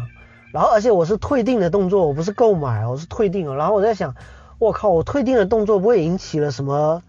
[0.51, 3.55] 然后，而且我是退订的动作，我不是购买，我是退订。
[3.55, 4.15] 然后我在想，
[4.59, 7.01] 我靠，我退订的动作不会引起了什么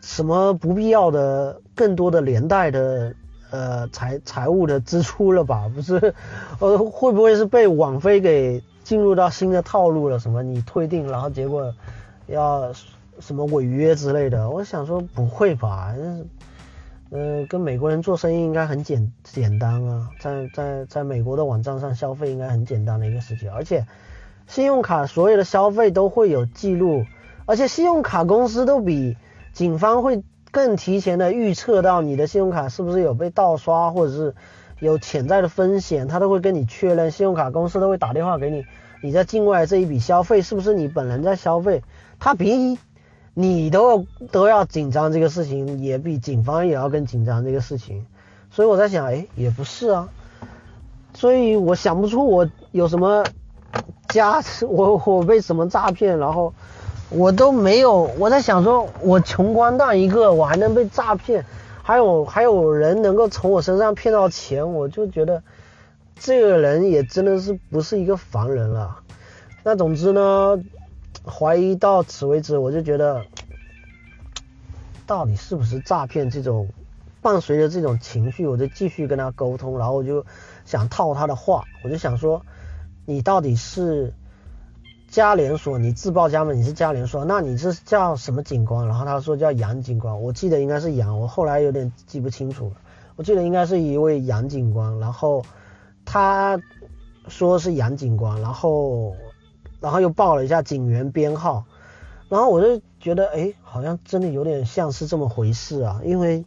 [0.00, 3.14] 什么不必要的、更多的连带的
[3.50, 5.70] 呃财财务的支出了吧？
[5.74, 6.14] 不是，
[6.60, 10.20] 呃，会不会是被网飞给进入到新的套路了？
[10.20, 11.74] 什么你退订，然后结果
[12.28, 12.72] 要
[13.18, 14.48] 什么违约之类的？
[14.48, 15.92] 我想说不会吧？
[17.10, 23.86] 呃，跟美国人做生意应该很简简单啊，在在在美国的网站上消费应该很简单的一个事情，而且
[24.46, 27.04] 信用卡所有的消费都会有记录，
[27.46, 29.16] 而且信用卡公司都比
[29.52, 34.34] 警方会更提前的预测到你的信用卡是不是有被盗刷或者是
[34.84, 38.64] 有潜在的风险，他都会跟你确认，信用卡公司都会打电话给你，
[39.02, 41.82] 你在境外这一笔消费是不是你本人在消费，
[42.20, 42.78] 他比。
[43.36, 48.06] 你都都要紧张这个事情，也比警方也要更紧张这个事情，
[48.48, 50.08] 所以我在想，哎，也不是啊，
[51.14, 53.24] 所以我想不出我有什么
[54.06, 56.54] 加，我我被什么诈骗，然后
[57.08, 61.44] 我都没有，我在想说，我穷光蛋一个，我还能被诈骗，
[61.84, 65.40] 还有还有人能够从我身上骗到钱，我就觉得
[66.16, 68.98] 这个人也真的是不是一个凡人了。
[69.62, 70.60] 那总之呢。
[71.26, 73.24] 怀疑到此为止，我就觉得
[75.06, 76.68] 到底是不是诈骗这种
[77.22, 80.26] 伴随着这种情绪，我就继续跟他沟通，然后我就
[80.66, 82.44] 想套他的话，我就想说
[83.06, 84.12] 你到底是
[85.14, 88.84] 加连锁，你自报家门，你是加连锁，那你是叫什么警官？
[88.88, 92.72] 然后他说叫杨警官，我记得应该是杨，我后来有点记不清楚了，
[93.14, 95.44] 我记得应该是一位杨警官，然后
[96.04, 96.60] 他
[97.28, 99.14] 说是杨警官，然后。
[99.80, 101.66] 然后又报了一下警员编号，
[102.30, 106.42] 然后我就觉得，哎，好像真的有点像是这么回事啊，因为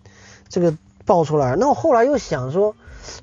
[0.48, 0.76] 这个
[1.06, 2.76] 报出来，那我后来又想说，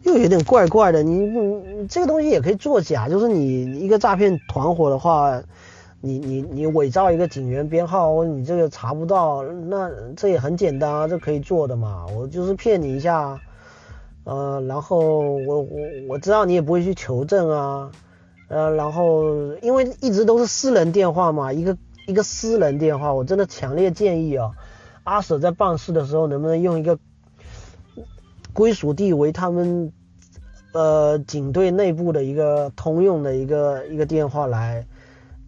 [0.03, 5.43] 又有点怪怪的，你你这个东西也可以作假，就是你一个诈骗团伙的话，
[6.01, 13.41] 你你你伪造一个警员编号，你这个查不到，那这也很简单啊，这可以做的嘛，我就是骗你一下，
[14.25, 17.91] 呃，然后我我我知道你也不会去求证啊。
[18.49, 19.25] 呃，然后
[19.63, 24.51] 因为一直都是私人电话嘛，一个一个私人电话，我真的强烈建议啊，
[25.03, 26.99] 阿舍在办事的时候能不能用一个
[28.55, 29.93] 归属地为他们
[30.73, 34.87] 呃警队内部的一个通用的一个一个电话来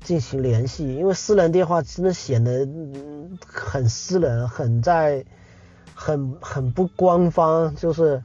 [0.01, 2.69] 进行联系，因为私人电话真的显得
[3.41, 5.25] 很私人，很在
[5.95, 8.23] 很很不官方，就是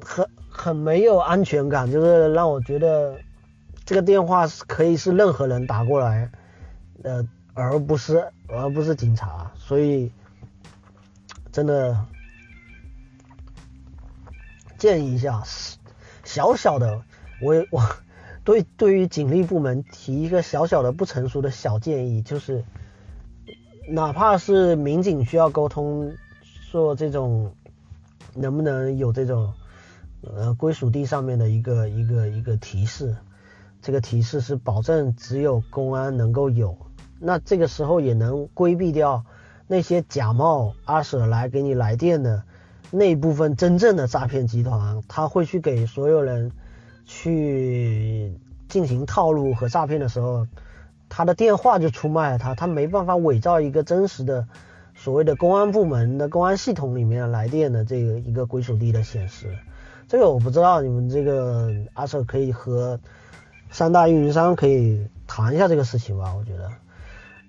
[0.00, 0.26] 很。
[0.52, 3.16] 很没有安全感，就是让我觉得
[3.86, 6.30] 这个电话是可以是任何人打过来，
[7.02, 10.12] 呃，而不是而不是警察，所以
[11.50, 11.96] 真的
[14.80, 15.44] 建议一下，
[16.24, 17.04] 小小的，
[17.40, 17.88] 我我
[18.42, 22.64] 对对于警力部门提一个小小的不成熟的小建议，就是
[23.88, 26.12] 哪怕是民警需要沟通
[26.72, 27.54] 做这种。
[28.32, 29.52] 能不能有这种
[30.22, 33.16] 呃归属地上面的一个一个一个提示？
[33.82, 36.78] 这个提示是保证只有公安能够有，
[37.18, 39.24] 那这个时候也能规避掉
[39.66, 42.44] 那些假冒阿舍来给你来电的
[42.90, 46.52] 那部分真正的诈骗集团，他会去给所有人
[47.06, 48.34] 去
[48.68, 50.46] 进行套路和诈骗的时候，
[51.08, 54.46] 他的电话就出卖了他，他没办法伪造一个真实的
[54.94, 59.56] 所谓的公安部门的公安系统里面来电的这个一个归属地的显示。
[60.08, 62.98] 这个我不知道，你们这个阿瑟可以和。
[63.72, 66.68] 三大运营商可以谈一下这个事情吧，我觉得。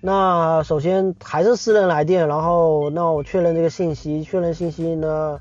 [0.03, 5.39] 那首先还是私人来电，然后那我确认这个信息，确认信息呢，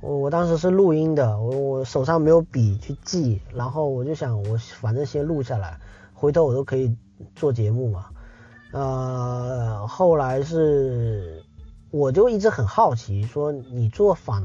[0.00, 5.80] 我我当时是录音的，我我手上没有笔去记，然后我就想我反正先录下来，
[6.14, 6.96] 回头我都可以
[7.34, 8.06] 做节目嘛。
[8.70, 11.42] 呃，后来是
[11.90, 14.44] 我就一直很好奇，说你做反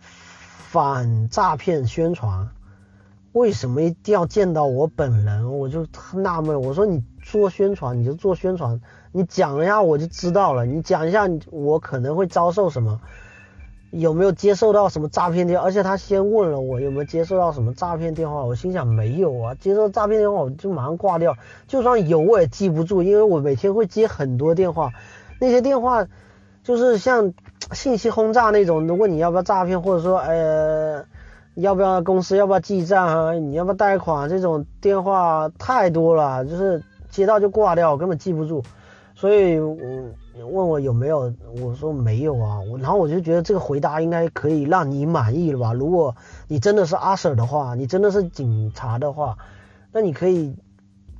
[0.00, 2.48] 反诈骗宣传。
[3.32, 5.58] 为什么一定要见到我本人？
[5.58, 6.60] 我就纳闷。
[6.60, 8.78] 我说你做宣传，你就做宣传，
[9.10, 10.66] 你讲一下我就知道了。
[10.66, 13.00] 你讲一下我可能会遭受什么，
[13.90, 15.64] 有没有接受到什么诈骗电话？
[15.64, 21.34] 而且他先问了我有没有接受到什么诈骗电话，我心想没有啊，接受诈骗电话我就马上挂掉。
[21.66, 24.92] 就算有我也记不住，因为我每天会接很多电话，
[25.40, 26.06] 那些电话
[26.62, 27.32] 就是像
[27.72, 31.06] 信息轰炸那种，问你要不要诈骗，或者说呃。
[31.54, 32.34] 要不要公司？
[32.34, 33.32] 要不要记账啊？
[33.34, 34.26] 你要不要贷款？
[34.26, 36.82] 这种电话太多了，就是
[37.12, 38.64] 接到就挂掉，根本记不住。
[39.14, 39.76] 所以，我
[40.50, 42.58] 问我有没有，我说没有啊。
[42.60, 45.72] 我然后我就觉得这个回答应该可以让你满意了吧？
[45.72, 46.16] 如果
[46.48, 49.38] 你真的是阿 Sir 的话，你真的是警察的话，
[49.92, 50.56] 那你可以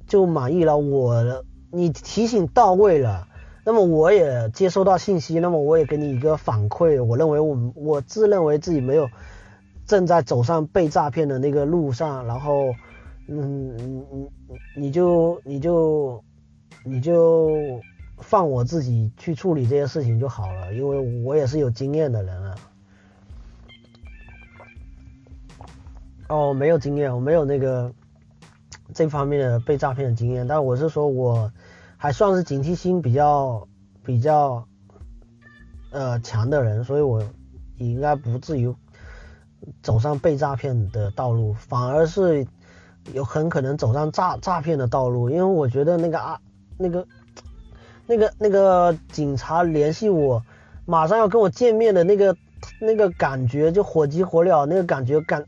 [0.08, 0.78] 就满意了。
[0.78, 3.28] 我你提醒到位了，
[3.64, 7.04] 那么我也接收到信息，那么我也给你一个反馈。
[7.04, 9.08] 我认为我我自认为自己没有。
[9.84, 12.72] 正在走上被诈骗的那个路上，然后，
[13.28, 14.28] 嗯，你你
[14.76, 16.24] 你就你就
[16.84, 17.80] 你就
[18.18, 22.54] 放我自己去处理这些事情就好了，因为我也是有经验的人啊。
[26.28, 27.92] 哦，没有经验，我没有那个
[28.92, 31.52] 这方面的被诈骗的经验，但我是说我
[31.96, 33.68] 还算是警惕心比较
[34.04, 34.66] 比较
[35.90, 37.22] 呃强的人，所以我
[37.78, 38.74] 应该不至于。
[39.80, 42.44] 走上被诈骗的道路，反而是
[43.12, 46.38] 有很可能走上诈诈骗的道路，因为我觉得那个啊，
[46.78, 47.06] 那个
[48.06, 50.42] 那个那个警察联系我，
[50.86, 52.36] 马上要跟我见面的那个
[52.80, 55.44] 那个感觉就火急火燎，那个感觉感，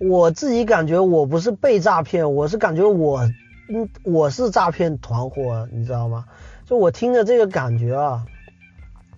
[0.00, 3.20] 我自己感觉我不是被诈骗，我是感觉我
[3.68, 6.24] 嗯我是诈骗团伙，你知道吗？
[6.66, 8.24] 就我听着这个感觉啊。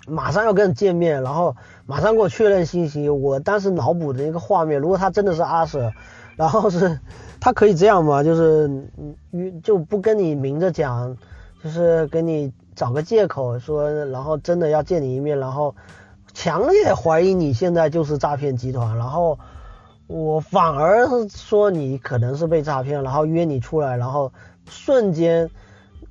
[0.09, 1.55] 马上要跟你见面，然后
[1.87, 3.09] 马上给我确认信息。
[3.09, 5.93] 我当时脑补的一个画面，如果他真的是阿 Sir，
[6.41, 6.99] 然后是
[7.39, 8.23] 他可以这样吗？
[8.23, 8.67] 就是
[9.33, 11.15] 嗯，就不跟你明着讲，
[11.63, 15.75] 就是给你找个借口说，然后真的要见你一面，然后
[16.33, 19.39] 强烈怀疑你现在就是诈骗集团，然后
[20.07, 24.33] 我反而说你可能是被诈骗，然后约你出来，然后
[24.67, 25.51] 瞬间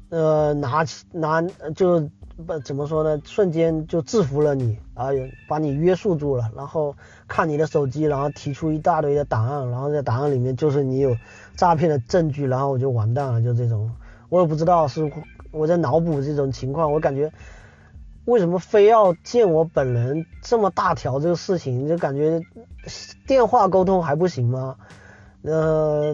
[0.10, 1.42] 呃拿拿
[1.76, 2.08] 就。
[2.48, 5.12] 不怎么说呢，瞬间就制服了你，然后
[5.50, 6.96] 把你约束住了，然后
[7.30, 11.16] 看你的手机，然后提出一大堆的档案，然后在档案里面就是你有
[11.56, 13.90] 诈骗的证据，然后我就完蛋了，就这种，
[14.28, 15.10] 我也不知道是
[15.52, 17.32] 我在脑补这种情况，我感觉
[18.26, 22.42] 为什么非要见我本人这么大条这个事情，就感觉
[23.26, 24.76] 电话沟通还不行吗？
[25.44, 26.14] 呃，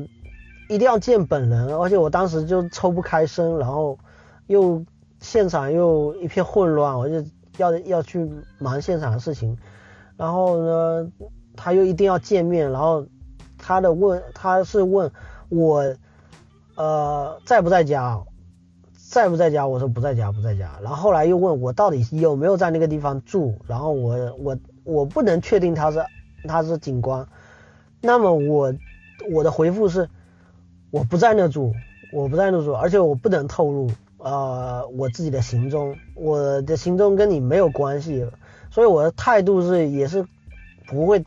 [0.70, 3.98] 一定要见本人，而且我当时就抽不开身，然后
[4.46, 4.86] 又。
[5.22, 7.26] 现场又一片混乱，我就
[7.58, 9.58] 要要去忙现场的事情，
[10.18, 11.12] 然后呢，
[11.56, 13.06] 他又一定要见面，然后
[13.58, 15.12] 他的问他是问
[15.50, 15.96] 我，
[16.76, 18.22] 呃，在不在家，
[19.10, 19.68] 在不在家？
[19.68, 20.80] 我说不在家，不在家。
[20.82, 26.04] 然后后来又问我到底有没有在那个地方住，然后我我我不能确定他是
[26.48, 27.28] 他是警官，
[28.02, 28.74] 那么我
[29.32, 30.10] 我的回复是
[30.92, 31.74] 我不在那住，
[32.14, 33.90] 我不在那住，而且我不能透露。
[34.18, 38.26] 呃，我自己的行踪，我的行踪跟你没有关系，
[38.76, 40.26] 所以我的态度是也是
[40.86, 41.24] 不会，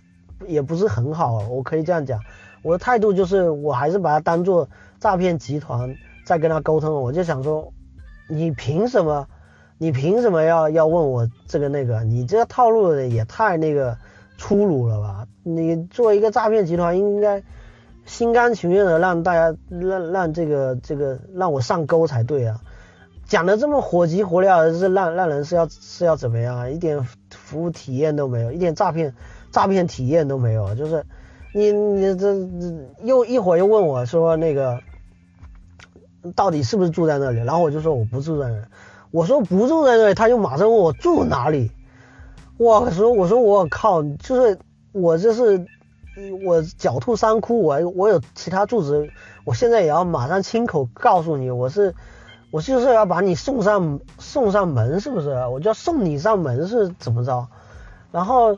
[0.47, 2.21] 也不是很好，我可以这样讲，
[2.61, 4.69] 我的态度就是我还是把它当做
[5.01, 5.97] 诈骗集团
[6.27, 7.73] 在跟他沟通，我就想说，
[8.29, 9.27] 你凭什么，
[9.79, 13.97] 你凭什么要要问我这个那个，你这个套路也太那个
[14.37, 15.27] 粗鲁了吧？
[15.43, 17.43] 你作为一个诈骗集团应该。
[18.05, 22.59] 心甘情愿的让大家让让这个这个让我上钩才对啊！
[23.27, 26.73] 讲的这么火急火燎，是让让人是要是要怎么样？
[26.73, 27.07] 一点
[27.49, 29.15] 服务体验都没有，一点诈骗
[29.51, 31.03] 诈骗体验都没有，就是
[31.55, 32.35] 你你这
[33.03, 34.79] 又一会儿又问我说那个
[36.37, 38.65] 到底是不是住在那里，然后我就说我不住在那里，
[39.11, 41.71] 我说不住在那里，他就马上问我住哪里，
[42.59, 44.59] 我说我说我靠，就是
[44.93, 45.65] 我这是
[46.45, 49.11] 我狡兔三窟，我我有其他住址，
[49.45, 51.95] 我现在也要马上亲口告诉你，我是。
[52.51, 55.29] 我就是要把你送上送上门，是不是？
[55.49, 57.47] 我就要送你上门是怎么着？
[58.11, 58.57] 然后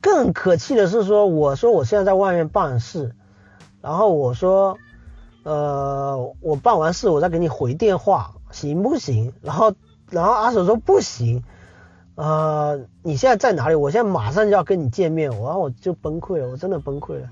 [0.00, 3.14] 更可气的是说，我说我现在在外面办事，
[3.80, 4.76] 然后我说，
[5.44, 9.32] 呃，我办完事我再给你回电话，行不行？
[9.40, 9.72] 然后
[10.10, 11.44] 然后阿婶说不行，
[12.16, 13.76] 呃，你现在在哪里？
[13.76, 17.28] 我现在马上就要跟你见面，然后我就崩溃了，我真的崩溃了。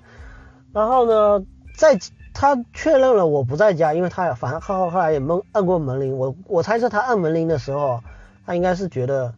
[0.73, 1.45] 然后呢，
[1.77, 1.99] 在。
[2.33, 6.17] 他确认了我不在家，因为他反正后后来也蒙按过门铃。
[6.17, 8.01] 我我猜测他按门铃的时候，
[8.47, 9.35] 他应该是觉得，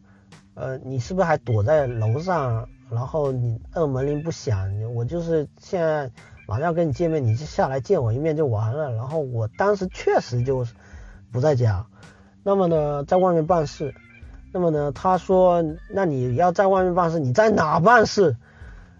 [0.55, 2.69] 呃，你是不是还躲在楼上？
[2.91, 6.11] 然后你按门铃不响，我就是现在
[6.47, 8.93] 马上要跟你见面，你就下来见我一面就完了。
[8.93, 10.67] 然后我当时确实就
[11.33, 11.87] 不在家，
[12.43, 13.95] 那么呢，在外面办事。
[14.53, 15.65] 那么呢，他说，
[15.95, 18.37] 那你要在外面办事，你在哪办事？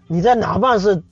[0.07, 1.03] 你在哪办事？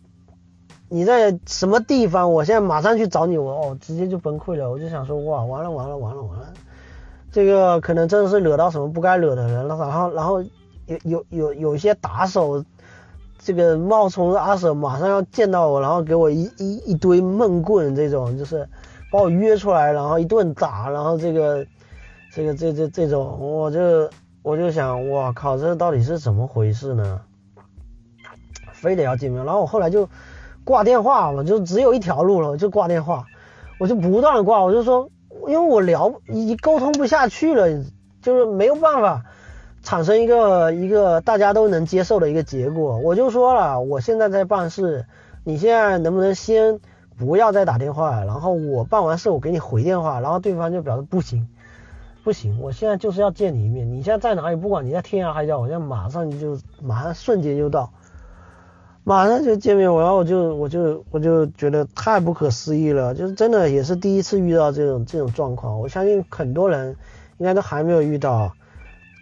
[0.94, 2.34] 你在什么地方？
[2.34, 4.70] 我现在马上去找你，我哦，直接就崩溃了。
[4.70, 6.52] 我就想说，哇，完了完了完了完了，
[7.32, 9.78] 这个可能真的是惹到什么不该惹的人了。
[9.78, 12.66] 然后然后有有有有一些打手，
[13.40, 18.68] 这个冒充阿婶，马上要见到我，然后给我一一一堆闷棍，这种就是
[19.14, 21.66] 把我约出来，然后一顿打，然后这个
[22.34, 24.10] 这个这这这种，我就
[24.44, 27.22] 我就想，哇靠，这到底是怎么回事呢？
[28.74, 30.10] 非得要见面，然后我后来就。
[30.72, 33.26] 挂电话，嘛就只有一条路了，我就挂电话，
[33.78, 35.10] 我就不断挂，我就说，
[35.50, 37.68] 因为我聊已沟通不下去了，
[38.22, 39.26] 就是没有办法
[39.84, 45.06] 产生一个一个大家都能接受的一个结果，我就说了，我现在在办事，
[45.44, 46.80] 你现在能不能先
[47.20, 51.50] 不要再打电话，然后我办完事我给你回电话，然后对方就表示不行，
[52.24, 57.92] 不行，我现在就是要见你一面，你现在在哪里，不管你在天涯海角，我现在马上就马上瞬间就到。
[59.04, 65.80] 马上就见面，然后我就我就我就觉得太不可思议了，就是真的也是第一次遇到这种这种状况。
[65.80, 66.96] 我相信很多人
[67.40, 68.54] 应该都还没有遇到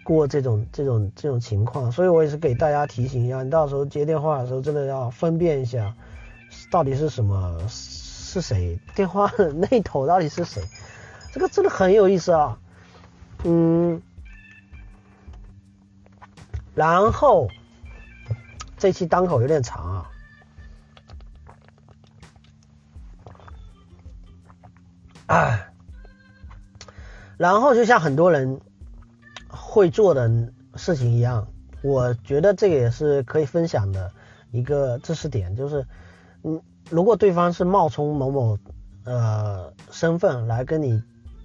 [0.04, 5.94] 过这种这种这种情况，所以我也是给大家提醒一下，你到时候接电话的时候真的要分辨一下，
[6.70, 9.32] 到底是什么是谁，电话
[9.70, 10.62] 那头到底是谁，
[11.32, 12.58] 这个真的很有意思啊。
[13.44, 14.02] 嗯，
[16.74, 17.48] 然后。
[18.80, 20.10] 这期单口有点长啊，
[25.26, 25.70] 哎，
[27.36, 28.58] 然后就像很多人
[29.48, 31.46] 会做的事情一样，
[31.82, 34.10] 我觉得这个也是可以分享的
[34.50, 35.86] 一个知识点，就是，
[36.42, 38.58] 嗯，如果对方是冒充某某
[39.04, 41.02] 呃身份来跟你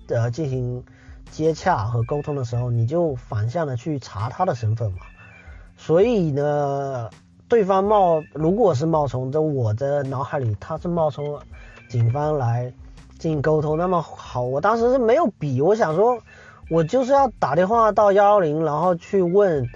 [0.08, 0.86] 呃进行
[1.32, 5.00] 接洽和沟通的时候，你就反向的去查他的身份嘛，
[5.76, 7.10] 所以呢。
[7.48, 11.40] 对方冒，如果是冒充，在我的脑海里他是冒充
[11.90, 12.74] 警方来
[13.20, 16.18] 进行沟通，那么好，我当时是没有笔，我想说，
[16.72, 19.70] 我就是要打电话到幺幺零，然后去问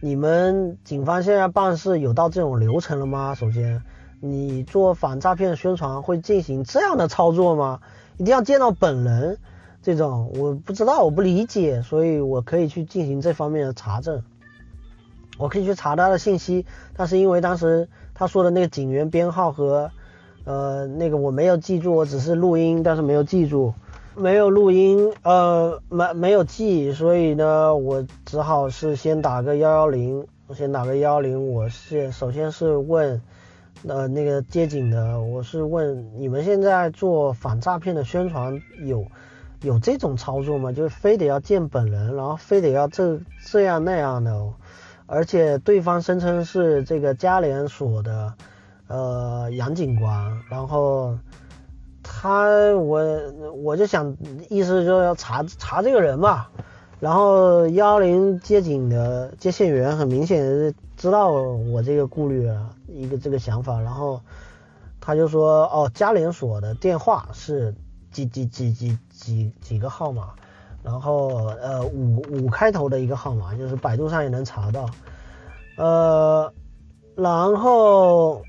[0.00, 3.34] 你们警方现在办事有到这种流程了吗？
[3.34, 3.82] 首先，
[4.20, 7.80] 你做反诈骗宣传会进行这样的操作吗？
[8.18, 9.36] 一定要见到本人，
[9.82, 14.22] 这种我不知道，我不理解，所以我可以去进行这方面的查证。
[15.38, 16.64] 我可以去查他的信息，
[16.96, 19.90] 但是因为当时他说的那个警员编号和，
[20.44, 23.74] 呃，那个我没有记住，我只是录音，但是没有记住，
[24.14, 33.20] 没有录音，呃，没没有记，所以呢，我只好是先打个幺幺零，我先打个幺幺零，我是首先是问，
[33.86, 39.04] 呃，那个接警的，我是问你们现在做反诈骗的宣传有
[39.60, 40.72] 有这种操作吗？
[40.72, 44.32] 就是非得要见本人，然后非得要这这样那样的。
[45.06, 48.34] 而且对方声称是这个嘉联所的，
[48.88, 51.16] 呃，杨警官，然后
[52.02, 53.00] 他我
[53.62, 54.16] 我就想
[54.48, 56.48] 意思就是要查查这个人嘛，
[56.98, 64.20] 然后幺幺零接警的接线员很明显知道我这个顾虑了一个这个想法，然后
[65.00, 67.74] 他就说哦，嘉联所的电话是
[68.10, 70.30] 几几几几几几个号码。
[70.86, 74.88] 然后呃五五开头的一个号码，就是百度上也能查到，
[75.76, 76.52] 呃，
[77.16, 78.40] 然后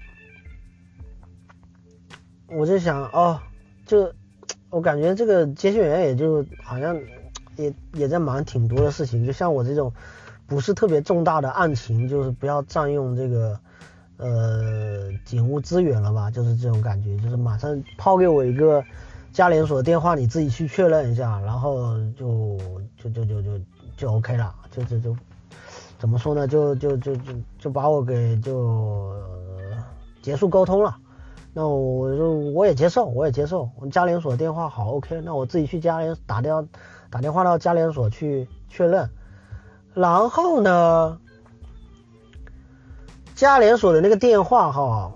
[2.47, 3.39] 我就想哦，
[3.87, 4.13] 就
[4.69, 6.95] 我感觉这个接线员也就好像
[7.55, 9.91] 也也在忙挺多的事情，就像我这种
[10.45, 13.59] 不是特别重大的案情，就是不要占用这个
[14.17, 18.83] 呃警务资源了吧，就是这种感觉，就是马上抛给我一个
[19.37, 22.57] 家联所电话，你自己去确认一下，然后就
[22.97, 23.59] 就就就就
[23.95, 25.15] 就 OK 了，就就就
[25.99, 29.13] 怎么说呢，就就就就就把我给就
[30.23, 30.97] 结束沟通了。
[31.53, 36.67] 那我就我也接受，我也接受，我家联所电话好 OK，那我自己去家联打电话
[37.11, 39.07] 打电话到家联所去确认。
[39.93, 41.19] 然后呢，
[43.35, 45.13] 家连锁的那个电话哈，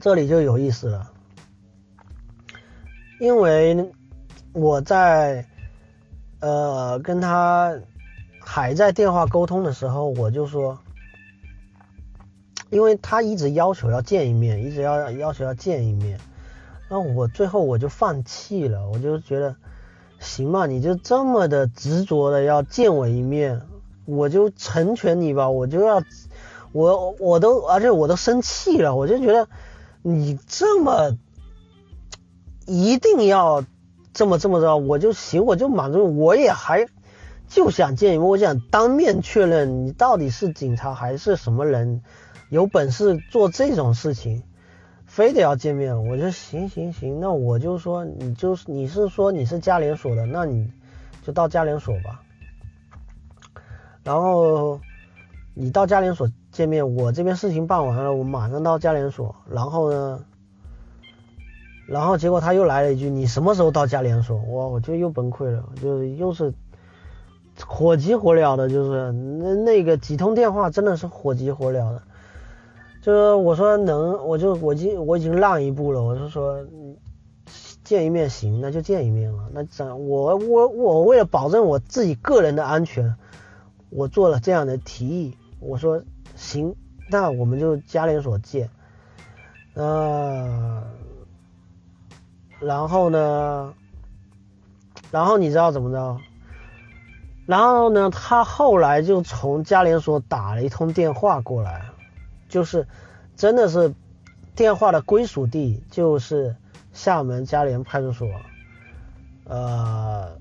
[0.00, 1.10] 这里就有意思了，
[3.20, 3.90] 因为
[4.52, 5.44] 我在
[6.40, 7.76] 呃跟他
[8.40, 10.78] 还在电话沟通的时候，我就说，
[12.70, 16.20] 因为他一直要求要见一面，一直要要求要见一面。
[16.88, 19.56] 那我最后我就放弃了，我就觉得，
[20.20, 23.60] 行吧，你就这么的执着的要见我一面，
[24.06, 26.02] 我就成全你吧，我就要，
[26.72, 29.48] 我我都而且我都生气了，我就觉得
[30.10, 31.18] 你这么
[32.66, 33.64] 一定要
[34.14, 36.86] 这么这么着，我就行，我就满足，我也还
[37.48, 42.02] 就想见一面，我想当面确认你到底是警察还是什么人，
[42.48, 44.42] 有本事做这种事情。
[45.06, 50.70] 非得要见面，我就行行行，那我就说你就是你是说你是家联所的，那你
[51.24, 52.22] 就到家联所吧。
[54.04, 54.80] 然后
[55.54, 59.32] 你到家联所见面，我这边事情办完了，我马上到家联所。
[59.48, 60.24] 然后呢，
[61.86, 66.52] 然后结果他又来了一句：“你什么时候到家联所？”哇，我就又崩溃了，就是又是
[67.64, 72.02] 火急火燎的，就是那那个几通电话真的是火急火燎的。
[73.02, 76.02] 就是我说能，我就我已经我已经让一步了。
[76.02, 76.66] 我就说
[77.84, 79.44] 见一面行，那就见一面了。
[79.52, 83.14] 那怎我我我为了保证我自己个人的安全，
[83.90, 85.36] 我做了这样的提议。
[85.60, 86.00] 我说
[86.48, 86.74] 行，
[87.10, 88.70] 那我们就家联所借。
[89.74, 90.82] 呃，
[92.58, 93.74] 然后呢，
[95.10, 96.18] 然后你知道怎么着？
[97.44, 101.90] 然后呢，他后来就从家联所打了一通电话过来。
[102.48, 102.88] 就是，
[103.36, 103.92] 真的是
[104.54, 106.56] 电话的归属地就是
[106.94, 108.26] 厦门嘉联派出所，
[109.44, 110.38] 呃，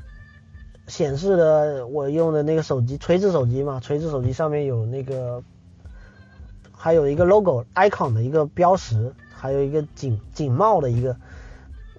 [0.87, 5.43] 显示的我用的那个手机锤子手机嘛，锤子手机上面有那个，
[6.87, 11.17] 还有一个 logo icon 的一个标识，还有一个警警帽的一个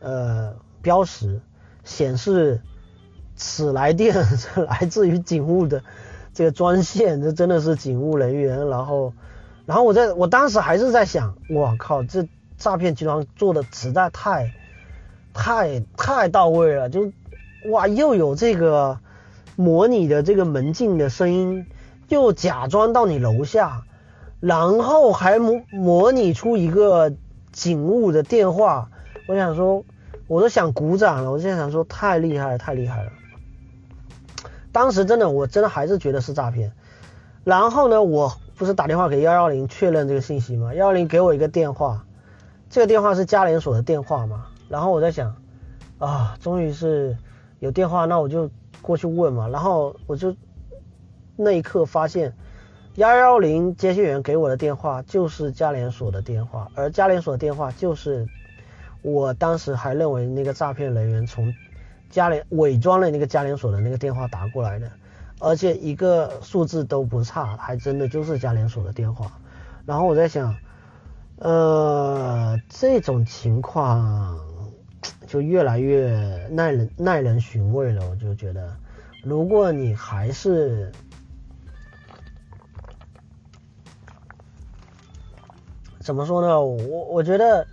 [0.01, 1.43] 呃标识，
[1.85, 2.63] 显示
[3.37, 5.83] 此来电 是来自于警务的
[6.33, 9.13] 这个专线，这真的是警务人员，然后。
[9.67, 12.27] 然后我在我当时还是在想，我靠，这
[12.57, 14.55] 诈骗集团做的实在太，
[15.35, 17.13] 太太到位了，就
[17.71, 18.99] 哇，又有这个
[19.57, 21.67] 模拟的这个门禁的声音，
[22.09, 23.85] 又假装到你楼下，
[24.41, 27.13] 然后还模模拟出一个
[27.53, 28.91] 警务的电话，
[29.29, 29.85] 我想说，
[30.27, 33.13] 我都想鼓掌了，我现在想说，太厉害了，太厉害了。
[34.73, 36.73] 当时真的，我真的还是觉得是诈骗。
[37.45, 38.33] 然后呢，我。
[38.59, 40.75] 不是打电话给幺幺零确认这个信息吗？
[40.75, 42.05] 幺幺零给我一个电话，
[42.69, 44.47] 这个电话是家联所的电话嘛？
[44.69, 45.37] 然后我在想，
[45.99, 47.17] 啊，终于是
[47.61, 48.51] 有电话，那我就
[48.83, 49.47] 过去问嘛。
[49.47, 50.35] 然后我就
[51.37, 52.35] 那一刻发现，
[52.99, 58.27] 幺幺零接线员给我的电话就是家联所的电话，而家联所的电话就是
[59.03, 61.55] 我当时还认为那个诈骗人员从
[62.11, 64.91] 家联伪装了那个家联所的那个电话打过来的。
[65.39, 69.31] 而且一个数字都不差，还真的就是家联所的电话。
[69.87, 70.57] 然后我在想，
[71.37, 74.37] 呃，这种情况
[75.29, 78.11] 就越来越耐人耐人寻味了。
[78.11, 78.75] 我就觉得，
[79.23, 80.91] 如果你还是
[86.09, 86.59] 怎么说呢？
[86.59, 87.67] 我我觉得。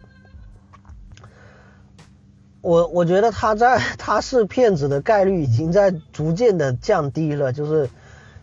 [2.59, 7.89] 我我觉得他在他是骗子的概率已经在逐渐的降低了，就是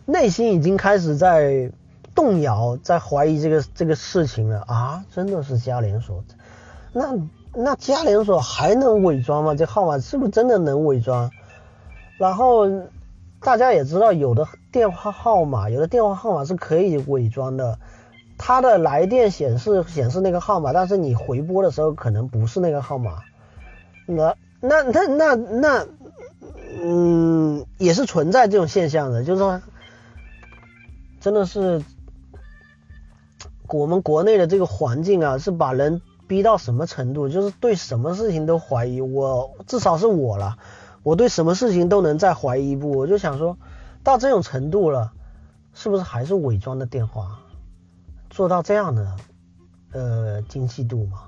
[0.05, 1.69] 内心已经开始在
[2.15, 5.03] 动摇，在怀疑这个这个事情了啊！
[5.13, 6.23] 真的是家连锁，
[6.93, 7.13] 那
[7.53, 9.53] 那家连锁还能伪装吗？
[9.53, 11.29] 这号码是不是真的能伪装？
[12.17, 12.65] 然后
[13.41, 17.77] 大家也知道，有的电话号码，有的电话号码是可以伪装的，
[18.45, 23.19] 它的来电显示显示那个号码，但是你回拨的时候可能不是那个号码。
[24.05, 25.87] 那那那那那，
[26.81, 29.61] 嗯，也是存在这种现象的，就是说，
[31.21, 31.81] 真的是
[33.69, 38.99] 我们国内的这个环境啊，是把人逼到什么程度，就是对什么事情都怀疑。
[38.99, 40.57] 我至少是我了，
[41.03, 43.57] 我对什么事情都能再怀疑一步，我就想说，
[44.03, 45.13] 到这种程度了，
[45.73, 47.39] 是不是还是伪装的电话？
[48.33, 49.15] 做到这样的
[49.91, 51.25] 呃精细度吗？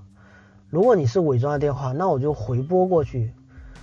[0.72, 3.32] 如果你是伪装的电话，那我就回拨过去，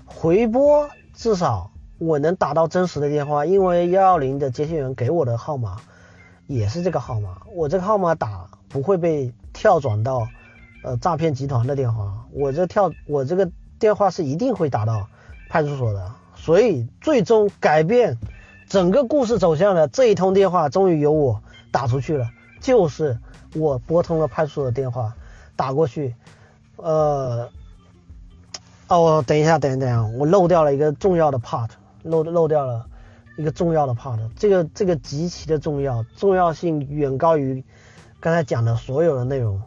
[0.04, 5.76] 回拨至少我能打到真实的电话，因为幺幺零的接线员给我的号码
[6.48, 10.26] 也是这个号码，我这个号码打不会被跳转到
[10.82, 13.48] 呃诈骗集团的电话，我这跳我这个
[13.78, 15.06] 电话是一定会打到
[15.48, 18.18] 派出所的，所以最终改变
[18.66, 22.28] 整个故事走向的这一通电话，终于由我打出去了。
[22.62, 23.18] 就是
[23.54, 25.14] 我拨通了派出所的电话，
[25.56, 26.14] 打过去，
[26.76, 27.50] 呃，
[28.86, 31.68] 哦，等一下，等一下，我漏掉了一个重要的 part，
[32.04, 32.86] 漏漏掉了
[33.36, 37.64] 一个重要的 part，这个这个极其的重要，重要性远高于
[38.20, 39.60] 刚才讲的所有的内容。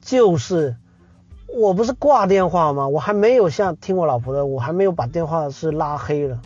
[0.00, 0.76] 就是
[1.48, 2.86] 我不是挂电话吗？
[2.86, 6.40] 我还没有像听我老婆的，我还没有把电话是拉黑了。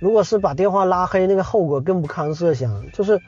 [0.00, 2.90] 如果是把电话拉黑，那个后果更不堪设想。
[2.90, 3.22] 就是。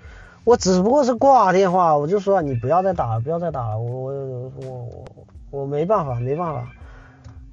[0.44, 5.04] 我只不过是挂电话，我就说你不要再打了，不要再打了，我我我我
[5.50, 6.66] 我没办法，没办法，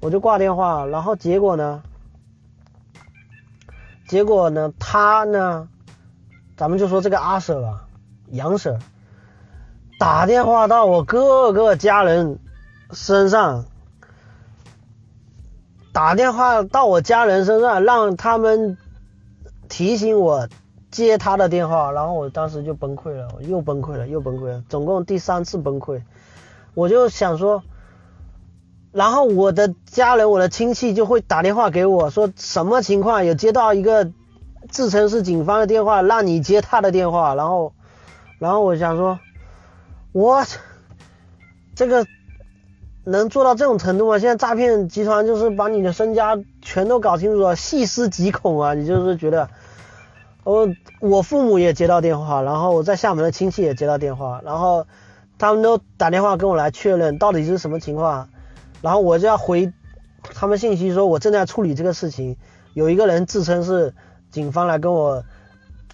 [0.00, 0.86] 我就挂电话。
[0.86, 1.82] 然后结果呢？
[4.08, 4.72] 结果呢？
[4.78, 5.68] 他呢？
[6.56, 7.84] 咱们就说这个阿 Sir 吧，
[8.30, 8.78] 杨 Sir
[9.98, 12.38] 打电话到我各个家人
[12.92, 13.66] 身上，
[15.92, 18.78] 打电话到我家人身上，让他们
[19.68, 20.48] 提醒我。
[20.90, 26.00] 接他的电话，然后我当时就崩溃了，我又崩溃了，又崩溃了，总共第三次崩溃。
[26.72, 27.62] 我就想说，
[28.90, 33.26] 然后我的家人、我的亲戚就会打电话给我说什么情况？
[33.26, 34.10] 有接到一个
[34.70, 37.34] 自称是警方的电话，让你接他的电话。
[37.34, 37.74] 然后，
[38.38, 39.18] 然后我想说，
[40.12, 40.42] 我
[41.74, 42.06] 这个
[43.04, 44.18] 能做到这种程度吗？
[44.18, 48.72] 现在诈骗集团就是把你的身家全都搞清楚了，细思极恐啊！
[48.72, 49.50] 你就是觉得。
[50.48, 50.66] 我
[51.00, 54.86] 我父母也接到电话，然后我在厦门的亲戚也接到电话，然后
[55.36, 58.30] 他们都打电话跟我来确认到底是什么情况，
[58.80, 59.70] 然后我就要回
[60.22, 62.38] 他们信息说，我正在处理这个事情，
[62.72, 63.94] 有一个人自称是
[64.30, 65.22] 警方来跟我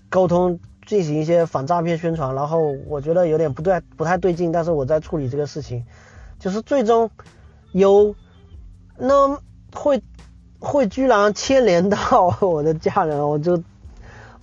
[0.08, 5.84] 沟通进行一些反诈骗宣传，然后我觉得有点不对不太对劲，但是我在处理这个事情，
[6.38, 7.10] 就是最终
[7.72, 8.14] 有
[8.96, 9.36] 那
[9.74, 10.00] 会
[10.60, 13.60] 会居然牵连到我的家人，我就。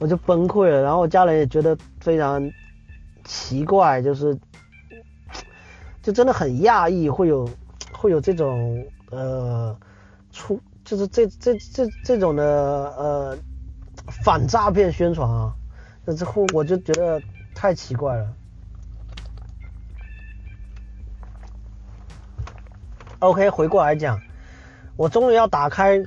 [0.01, 2.41] 我就崩溃了，然后我家人也觉得非常
[3.23, 4.35] 奇怪，就是
[6.01, 7.47] 就真的很讶异，会有
[7.93, 9.77] 会有这种呃
[10.31, 12.43] 出就是这这这这种的
[12.97, 13.37] 呃
[14.23, 15.53] 反诈骗宣传啊，
[16.03, 17.21] 那之后我就觉得
[17.53, 18.33] 太奇怪了。
[23.19, 24.19] OK，回过来讲，
[24.97, 26.03] 我终于要打开。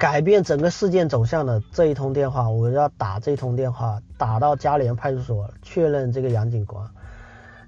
[0.00, 6.88] 改变整个事件走向的这一通电话，我要打这一通电话，打到嘉联派出所确认这个杨警官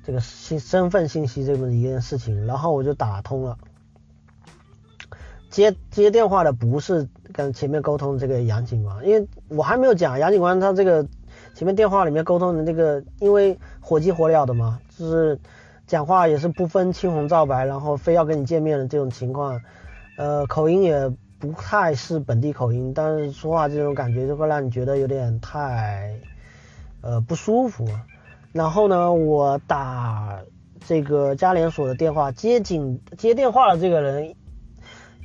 [0.02, 3.58] 这个信身份信息这么一件事情，然后我就打通了。
[5.50, 11.06] 接接电话的不是跟前面沟通这个杨警官，因为我还没有讲杨警官他这个
[11.54, 15.38] 前面电话里面沟通的这个，因为火急火燎的嘛，就是
[15.86, 19.60] 讲话也是不分青红皂白，然后非要跟你见面的这种情况，
[20.16, 21.12] 呃，口音也。
[21.42, 26.14] 不太是本地口音，但是说话这种感觉就会让你觉得有点太，
[27.00, 27.88] 呃不舒服。
[28.52, 30.38] 然后呢，我打
[30.86, 34.36] 这个家联所的电话，接警接电话的这个人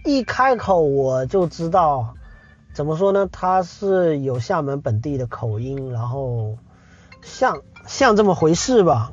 [0.06, 2.16] 一开口我就知道，
[2.74, 3.30] 怎么说呢？
[3.32, 6.58] 他是有厦门本地的口音，然后
[7.22, 9.12] 像像这么回事吧。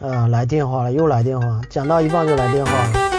[0.00, 3.15] 啊，来电话了，又来电话，讲到一半就来电话了。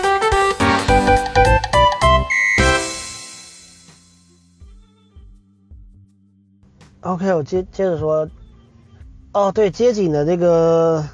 [7.08, 8.30] OK，我接接着说，
[9.32, 11.08] 哦，对，接警的这个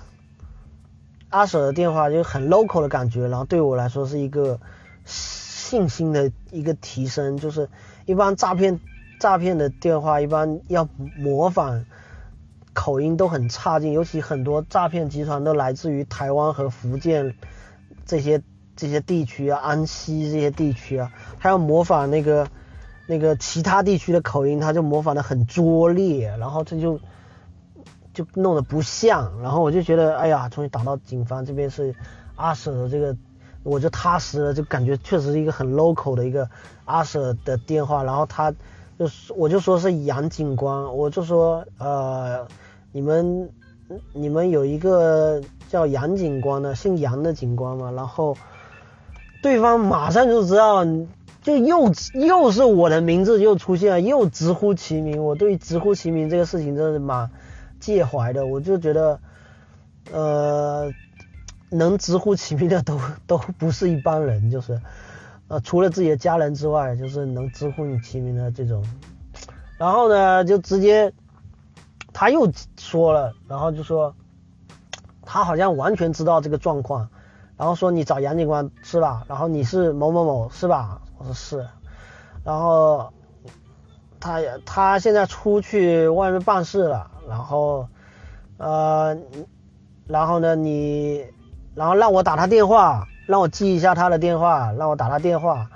[1.30, 4.60] 阿舍的电话就很 local 的感觉，然后对我来说是一个
[5.06, 7.38] 信心的一个提升。
[7.38, 7.70] 就是
[8.08, 8.80] 一般诈骗
[9.20, 11.86] 诈骗的电话，一般要模仿
[12.74, 17.36] 口音都很差劲，尤其很多诈骗集团都来自于台湾和福建
[18.04, 18.42] 这些
[18.76, 22.48] 这些地区啊，安溪这些地区啊，他要模仿那个。
[23.06, 27.00] 那个其他地区的口音，他就模仿的很拙劣，然后这就
[28.14, 31.94] 就弄得不像，然后我就觉得，哎呀，终于打到警方这边是
[32.36, 33.16] 阿舍的这个，
[33.64, 36.50] 我就踏实了，就感觉确实是一个很 local 的一个
[36.86, 38.52] 阿舍的电话，然后他
[38.98, 42.48] 就我就说是杨警官，我就说呃，
[42.92, 43.50] 你们
[44.14, 48.36] 你们有一个叫杨警官的，姓杨的警官嘛，然后。
[49.42, 50.86] 对方马上就知道，
[51.44, 55.24] 就又又是我的名字又出现了，又直呼其名。
[55.24, 57.30] 我对直呼其名这个事情真是蛮
[57.82, 59.20] 介怀的，我就觉得，
[60.12, 60.90] 呃，
[61.70, 64.82] 能直呼其名的都都不是一般人，就是，
[65.50, 68.82] 呃，除了自己的家人之外，就是能直呼你其名的这种。
[69.78, 71.12] 然后呢，就直接
[72.14, 74.16] 他又说了，然后就说
[75.24, 77.10] 他好像完全知道这个状况。
[77.58, 79.26] 然后说你找杨警官是吧？
[79.28, 81.02] 然后你是某某某是吧？
[81.24, 81.66] 我说是。
[82.44, 83.14] 然后
[84.20, 87.10] 他他现在出去外面办事了。
[87.30, 87.88] 然后
[88.58, 89.18] 呃，
[90.08, 91.24] 然后呢你，
[91.74, 95.70] 然后让我打他电话，让我记一下他的电话，让我打他电话，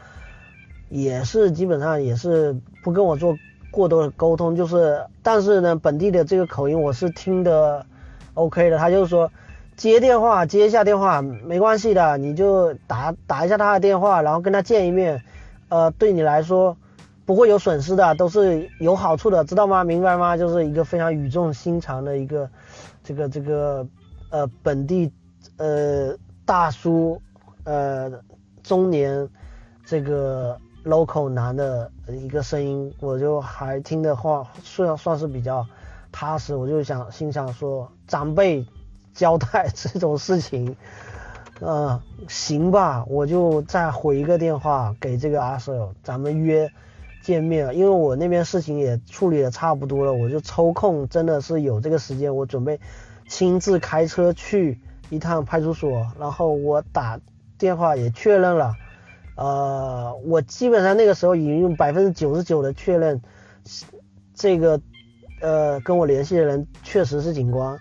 [0.89, 3.37] 也是基本上也是不跟我做
[3.71, 7.85] 过多的沟通，就是但是呢本地的这个口音我是听的
[8.33, 9.31] OK 的，他就是说。
[9.77, 15.21] 接电话，接一下电话没关系的，你就打打一下他的电话，然后跟他见一面，
[15.69, 16.77] 呃，对你来说
[17.25, 19.83] 不会有损失的，都是有好处的，知道吗？
[19.83, 20.37] 明白吗？
[20.37, 22.49] 就是一个非常语重心长的一个
[23.03, 23.87] 这个这个
[24.29, 25.11] 呃本地
[25.57, 26.15] 呃
[26.45, 27.21] 大叔
[27.63, 28.11] 呃
[28.63, 29.27] 中年
[29.85, 35.65] 这个 local 男的一个声音，我就还听的话算算是比较
[36.11, 38.65] 踏实，我就想心想说长辈。
[39.13, 40.75] 交代 这种事情，
[41.59, 46.71] 呃，行吧，我就再回一个电话给这个阿 Sir，咱们约
[47.23, 47.75] 见面。
[47.75, 52.79] 因为我那边事情也处理的差不多了，我就抽空，真的是有这个时间，我准备
[53.27, 54.79] 亲自开车去
[55.09, 57.19] 一趟派出所，然后我打
[57.57, 58.75] 电话也确认了，
[59.35, 63.19] 呃，我基本上那个时候已经用百分之九十九的确认，
[64.35, 64.79] 这个
[65.41, 67.79] 呃跟我联系的人确实是警官。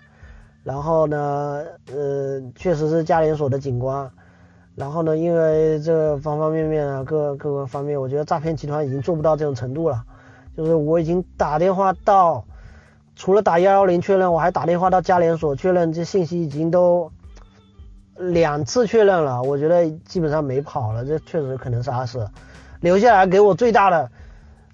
[0.67, 1.63] 然后呢，
[1.95, 4.11] 呃，确实是家联所的警官。
[4.75, 10.03] 然后呢，因为这方方面面啊，各各个方面，我觉得诈骗集团已经做不到这种程度了。
[10.57, 12.43] 就是我已经打电话到，
[13.15, 17.13] 除了打幺幺零确认，我还打电话到家联所确认，这信息已经都
[18.17, 19.41] 两次确认了。
[19.41, 22.29] 我觉得基本上没跑了，这确实可能是阿舍
[22.81, 24.11] 留下来给我最大的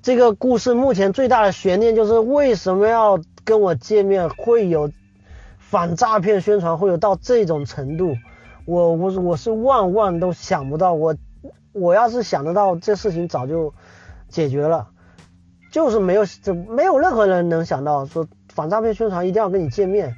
[0.01, 0.73] 这个故事。
[0.73, 4.89] 目前最大的悬念就是为什么要跟我见面，会有。
[5.73, 8.15] 反诈骗宣传会有到这种程度，
[8.67, 11.15] 我我我是万万都想不到，我
[11.71, 13.73] 我要是想得到，这事情早就
[14.29, 14.89] 解决了，
[15.71, 20.15] 就是没有这没有任何人能想到说反诈骗宣传一定要跟你见面，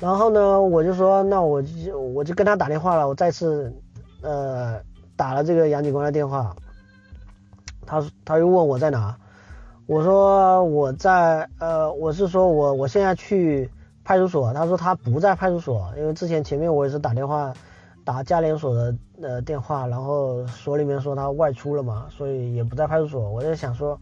[0.00, 3.72] 然后呢，我就说那我就我就跟他打电话了，我再次
[4.20, 4.78] 呃
[5.16, 6.54] 打了这个杨警官的电话，
[7.86, 9.16] 他他又问我在哪，
[9.86, 13.70] 我说我在呃我是说我我现在去。
[14.08, 17.52] 派出所，他说他不在派出所，因为之前前面我也是打电话
[18.06, 23.28] 打家联所的呃电话，然后所里面说他外出了嘛，所以也不在派出所。
[23.30, 24.00] 我在想说，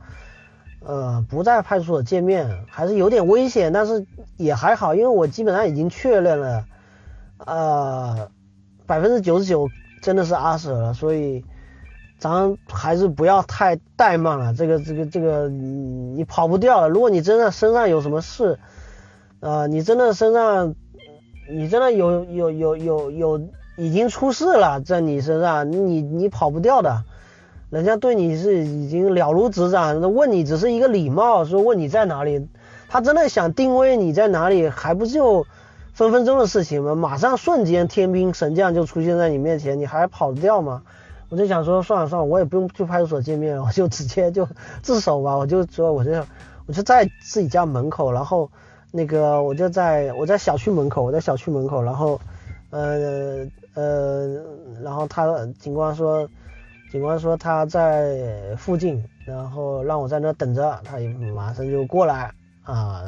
[0.85, 6.65] 呃，不在派出所见面还是有点危险，但是也还好，因为我基本上已经确认了，
[7.45, 8.29] 呃，
[8.87, 9.69] 百分之九十九
[10.03, 11.45] 真的是阿 Sir 了，所以
[12.17, 14.55] 咱还是不要太怠慢了。
[14.55, 18.61] 这个这个这个你你跑不掉了，如果你真的身上有什么事。
[19.47, 20.75] 啊，你真的身上，
[21.49, 23.41] 你真的有有有有有
[23.77, 27.05] 已经出事了，在你身上，你你跑不掉的，
[27.71, 32.49] 人家对你是已经了如指掌，问你只是一个礼貌，说问你在哪里，
[32.89, 35.47] 他真的想定位你在哪里，还不就
[35.93, 36.97] 分分钟的事情吗？
[36.97, 40.83] 马上瞬间天兵神将就出现在你面前，你还跑得掉吗？
[41.29, 44.49] 我就想说算了算了，我也不用去派出所见面了，我就直接就
[44.83, 46.11] 自首吧，我就说我就
[46.67, 48.51] 我就在自己家门口，然后。
[48.97, 52.19] 那个我就在我在小区门口，我在小区门口，然后，
[52.71, 54.43] 呃呃，
[54.83, 55.27] 然后他
[55.59, 56.27] 警官说，
[56.91, 62.33] 警官说他在附近，然后让我在那等着，他也马上就过来
[62.65, 63.03] 啊，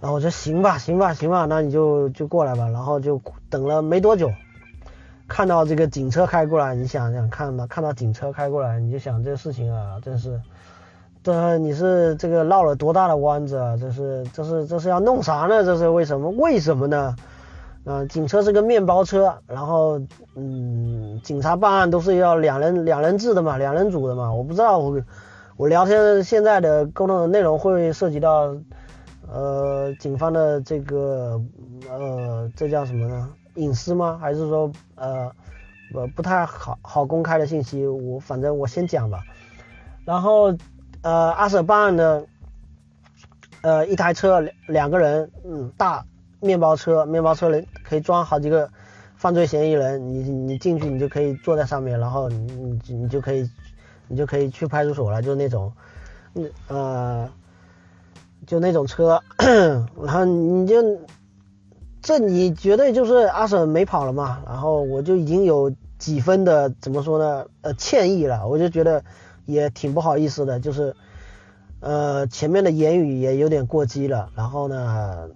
[0.00, 3.20] 然后我说行吧行吧行吧，那你就就过来吧，然后就
[3.50, 4.32] 等了没多久，
[5.28, 10.40] 看到这个警车开过来，你想想看吧看到警车开过来，你就想这个事情啊，真是。
[11.22, 13.76] 这你是这个绕了多大的弯子啊？
[13.78, 15.62] 这是这是这是要弄啥呢？
[15.62, 16.30] 这是为什么？
[16.30, 17.14] 为什么呢？
[17.84, 20.00] 嗯，警车是个面包车，然后
[20.34, 24.32] 嗯，警察办案都是要两人两人制的嘛，两人组的嘛。
[24.32, 24.98] 我不知道我
[25.58, 28.56] 我聊天现在的沟通的内容会涉及到
[29.30, 31.38] 呃警方的这个
[31.90, 33.28] 呃这叫什么呢？
[33.56, 34.18] 隐私吗？
[34.18, 35.30] 还是说呃
[35.92, 37.86] 不不太好好公开的信息？
[37.86, 39.20] 我反正我先讲吧，
[40.06, 40.56] 然后。
[41.02, 42.26] 呃，阿婶办案的，
[43.62, 46.04] 呃，一台车两两个人，嗯，大
[46.40, 48.70] 面包车，面包车里可以装好几个
[49.16, 53.48] 犯罪嫌疑人，你你进去你就可以坐在上面，然后你你你就可以
[54.08, 55.72] 你就可以去派出所了，就那种，
[56.68, 57.28] 呃，
[58.46, 60.82] 就那种车， 然后你就
[62.02, 69.04] 这你绝对就是阿婶没跑了嘛，然后我就已经有几分的怎么说呢，呃，歉意了，我就觉得
[69.50, 70.94] 也挺不好意思的，就是
[71.80, 75.28] 呃前面的言语也有点过激了，然后呢。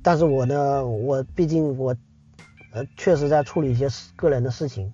[0.00, 1.94] 但是我呢，我毕竟我，
[2.72, 4.92] 呃，确实在处理一些个人的事情，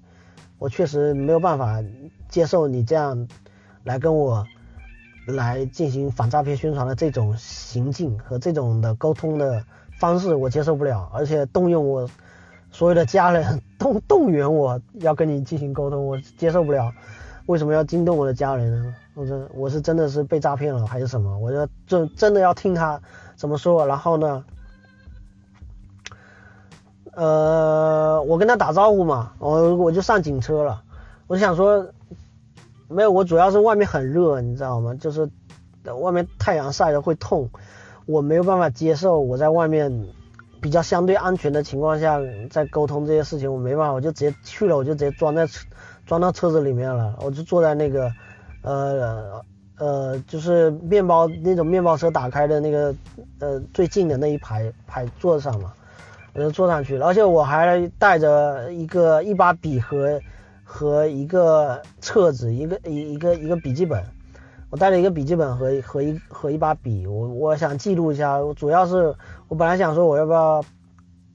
[0.58, 1.84] 我确实没有办法
[2.26, 3.28] 接受你这样
[3.84, 4.46] 来跟我
[5.26, 9.62] 来进行反诈骗宣传的这种行径和这种的沟通的
[9.98, 11.10] 方式，我接受不了。
[11.12, 12.08] 而且动用我
[12.72, 16.92] 所有的家人动动员我要跟你进行沟通，我接受不了。
[17.50, 18.94] 为什么要惊动我的家人呢？
[19.14, 21.36] 我这我是真的是被诈骗了还是什么？
[21.38, 23.00] 我就真真的要听他。
[23.34, 23.84] 怎么说？
[23.86, 24.44] 然后呢？
[27.12, 30.84] 呃，我跟他打招呼嘛，我我就上警车了。
[31.26, 31.88] 我想说，
[32.86, 34.94] 没有，我主要是外面很热，你知道吗？
[34.94, 35.28] 就是
[36.00, 37.50] 外面太阳晒的会痛，
[38.06, 39.18] 我没有办法接受。
[39.18, 40.06] 我在外面
[40.60, 45.48] 比较相对安全的情况下，在沟通这些事情，我没办法，我就直接去了，我就直接装在
[46.10, 48.12] 装到车子里面了，我就坐在那个
[48.62, 49.40] 呃。
[49.78, 52.94] 呃，就是面包那种面包车打开的那个，
[53.38, 55.72] 呃，最近的那一排排座上嘛，
[56.34, 60.20] 我就坐上去，而且我还带着一个一把笔和
[60.62, 64.04] 和一个册子，一个一一个一个笔记本，
[64.68, 69.14] 我带了一个笔记本和和一和一把笔，我我想记录一下，我主要是
[69.48, 70.62] 我本来想说我要不要，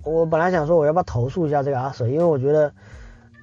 [0.03, 2.71] 我本来想说我要不要投诉一下这个阿婶因为我觉得。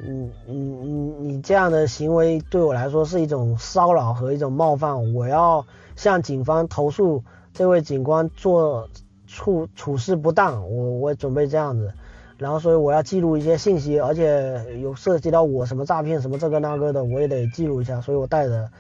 [0.04, 7.22] 你你你你这样的行为对我来说是一种骚扰和一种冒犯，我要向警方投诉
[7.54, 8.88] 这位警官做
[9.28, 11.92] 处处事不当，我我准备这样子，
[12.36, 18.70] 然后所以我要记录一些信息，而且有涉及到我什么诈骗什么这个那个的，我也得记录一下，所以我带着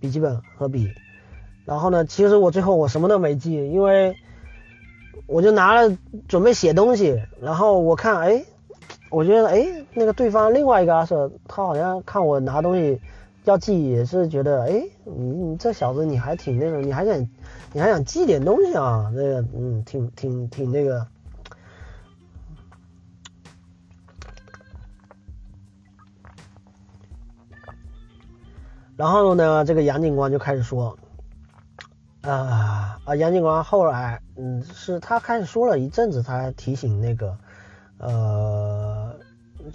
[0.00, 0.88] 笔记本和笔，
[1.66, 4.16] 然后呢，其实我最后我什么都没记，因为
[5.26, 5.94] 我就拿了
[6.26, 8.44] 准备写东西，然后我看哎。
[9.10, 13.00] 我觉得，哎，那个对方另外一个阿 Sir，他好像看我拿东西
[13.42, 17.28] 要记，也是觉得，哎，你你这小子你还挺那种，你还想
[17.72, 19.10] 你还想记点东西啊？
[19.12, 21.04] 那个，嗯，挺挺挺那个。
[28.96, 30.96] 然后呢，这个杨警官就开始说，
[32.20, 37.36] 啊啊，杨警官后来，嗯，是他开始说了一阵子，他提醒那个。
[38.02, 39.14] 呃，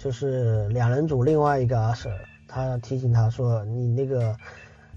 [0.00, 2.12] 就是两人组另外一个阿 Sir，
[2.48, 4.36] 他提醒他说：“你那个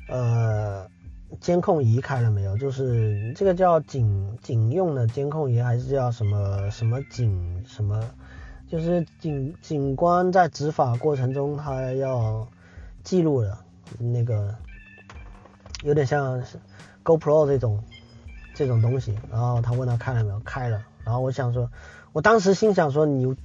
[0.07, 0.89] 呃
[1.39, 2.57] 监控仪开了没有？
[2.57, 8.03] 就是这个叫警警用的监控仪，还是叫什么什么警什么？
[8.67, 12.47] 就是警警官在执法过程中他要
[13.03, 13.55] 记录的
[13.99, 14.55] 那个，
[15.83, 16.41] 有点像
[17.03, 17.83] GoPro 这种
[18.55, 19.15] 这种东西。
[19.29, 20.39] 然后他问他开了没有？
[20.39, 20.83] 开了。
[21.05, 21.69] 然后我想说。
[22.11, 23.35] 我当时心想说你，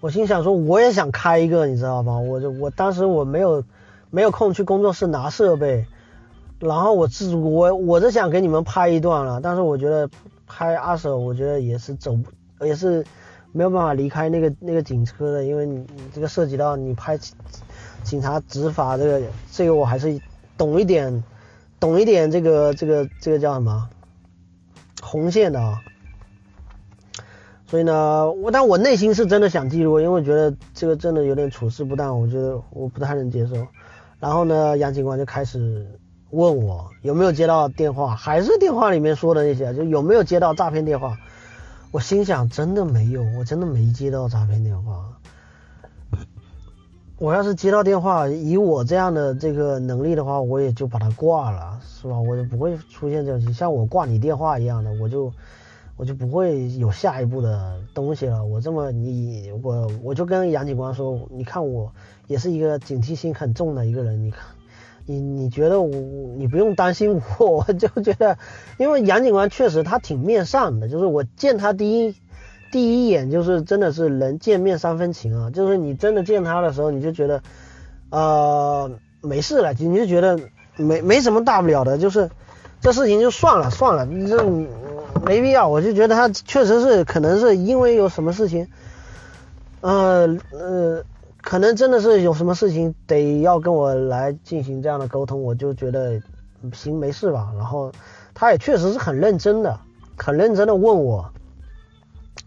[0.00, 2.18] 我心想说我也想开一个，你知道吗？
[2.18, 3.62] 我就我当时我没有
[4.10, 5.86] 没有空去工作室拿设备，
[6.58, 10.10] 然后我自我我是想给你们拍一段了，但是我觉得
[10.46, 12.18] 拍阿手我觉得也是走
[12.60, 13.04] 也是
[13.52, 17.18] 没有办法离开那个那个警车的，因为你这个涉及到你拍
[18.02, 20.20] 警察执法这个这个我还是
[20.58, 21.22] 懂一点
[21.78, 23.88] 懂一点这个这个这个叫什么
[25.02, 25.80] 红线的啊。
[27.68, 33.56] 所以呢，我但我内心是真的想记录，因为我觉得这个真的有点处事不当，我觉得我不太能接受。
[34.20, 35.84] 然后呢，杨警官就开始
[36.30, 41.18] 问我有没有接到电话，还是电话里面说的那些，就有没有接到诈骗电话。
[41.90, 45.04] 我心想，真的没有，我真的没接到诈骗电话。
[47.18, 52.16] 我要是接到电话，以我这样的这个能力的话，我也就把它挂了，是吧？
[52.20, 55.32] 我就不会出现这种像我挂你电话一样的，我就。
[55.96, 58.44] 我就不会有下一步的东西了。
[58.44, 61.90] 我这么你我我就跟杨警官说，你看我
[62.26, 64.22] 也是一个警惕心很重的一个人。
[64.22, 64.40] 你看
[65.06, 65.88] 你你觉得我
[66.36, 68.36] 你不用担心我，我就觉得，
[68.78, 72.14] 因为杨警官确实他挺面善的，就是我见他第一
[72.70, 77.42] 第一眼就是真的是人见面三分情啊，就是你真的见他的时候你就觉得
[78.10, 78.90] 呃
[79.22, 80.38] 没事了，你就觉得
[80.76, 82.28] 没没什么大不了的，就是
[82.82, 84.36] 这事情就算了算了，你这。
[85.24, 88.66] 没必要，我就觉得他确实是，可能是因为有什么事情，
[89.80, 91.02] 呃呃，
[91.42, 96.20] 可能真的是有什么事情得要跟我来进行这样的沟通，我就觉得
[96.72, 97.52] 行没事吧。
[97.56, 97.90] 然后
[98.34, 99.78] 他也确实是很认真的，
[100.16, 101.28] 很认真的问我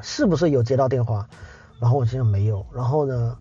[0.02, 1.28] 是不是有接到电话，
[1.80, 3.38] 然后我心想没有，然后呢，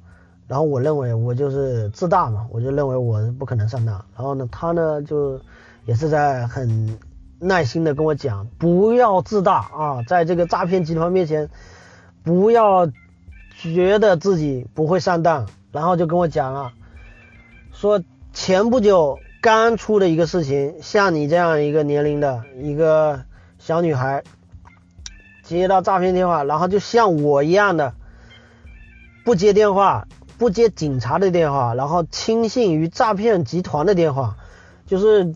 [0.46, 3.94] 然后我认为我就是自大嘛，我就认为我不可能上当。
[4.16, 5.40] 然后呢，他呢就
[5.86, 6.98] 也是在很
[7.41, 11.49] 耐心的跟我讲，不要自大啊，在这个诈骗集团面前，
[12.22, 12.91] 不要
[13.57, 15.47] 觉得自己不会上当。
[15.72, 16.72] 然后就跟我讲了，
[17.72, 23.24] 说前不久刚出的一个事情，像你这样一个年龄的一个
[23.59, 24.22] 小女孩。
[25.43, 27.95] 接到诈骗电话，然后就像我一样的
[29.24, 34.36] 不接电话，不接警察的电话，然后轻信于诈骗集团的电话，
[34.84, 35.34] 就是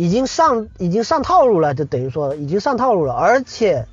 [0.00, 3.12] 已经上已经上套路了，就等于说已经上套路了。
[3.12, 3.86] 而且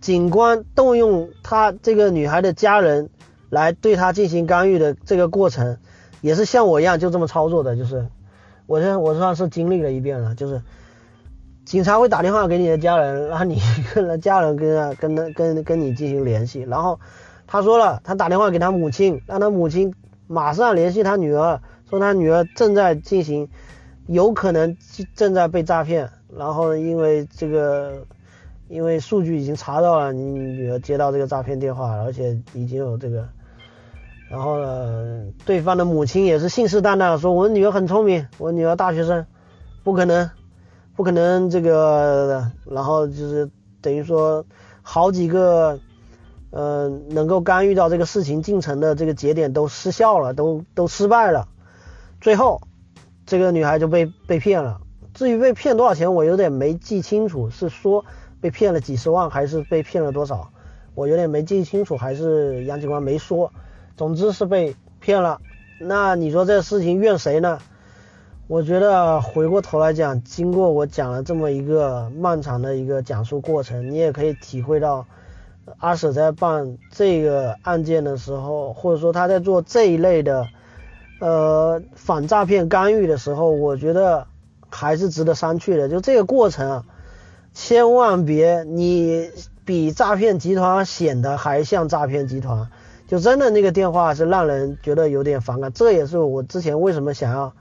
[0.00, 3.10] 警官动用他这个女孩的家人
[3.50, 5.76] 来对他进行干预的这个过程，
[6.22, 8.06] 也是像我一样就这么操作的，就是
[8.66, 10.62] 我这我算是经历了一遍了，就是。
[11.66, 13.58] 警察会打电话给你的家人，让你
[13.94, 16.60] 跟家人跟跟跟跟跟你进行联系。
[16.60, 17.00] 然后
[17.46, 19.94] 他说了，他打电话给他母亲，让他母亲
[20.26, 23.48] 马上联系他女儿，说他女儿正在进行，
[24.06, 24.76] 有可能
[25.14, 26.10] 正在被诈骗。
[26.36, 28.04] 然后因为这个，
[28.68, 33.28] 因为数据已经查到了你女儿接到这个诈骗电话，而且已经有这个。
[34.30, 39.26] 然后呢，对方的母亲也是信誓旦旦说，我女儿很聪明，我女儿大学生，
[39.82, 40.30] 不可能。
[40.96, 43.50] 不可能，这个，然后就是
[43.80, 44.46] 等于说
[44.80, 45.80] 好几个，
[46.50, 51.48] 呃，能够干预到这个事情进程的这个节点都失效了，都都失败了，
[52.20, 52.60] 最后
[53.26, 54.80] 这个女孩就被被骗了。
[55.12, 58.04] 至于被骗多少钱，我有点没记清楚，是说
[58.40, 60.50] 被骗了几十万，还是被骗了多少？
[60.94, 63.52] 我有点没记清楚，还是杨警官没说。
[63.96, 65.40] 总之是被骗了。
[65.80, 67.58] 那你说这事情怨谁呢？
[68.46, 75.06] 我觉得回过头来讲，经过我讲了这么一个漫长的一个讲述过程，你也可以体会到，
[75.78, 80.46] 阿舍在办这个案件的时候，或者说他在做这一类的，
[81.24, 84.26] 呃，反诈骗干预的时候，我觉得
[84.68, 85.88] 还是值得商榷的。
[85.88, 86.84] 就这个过程啊，
[87.54, 89.30] 千万别你
[89.64, 92.68] 比诈骗集团显得还像诈骗集团，
[93.08, 95.72] 就真的那个电话是让人觉得有点反感。
[95.72, 97.54] 这也是我之前为什么想要。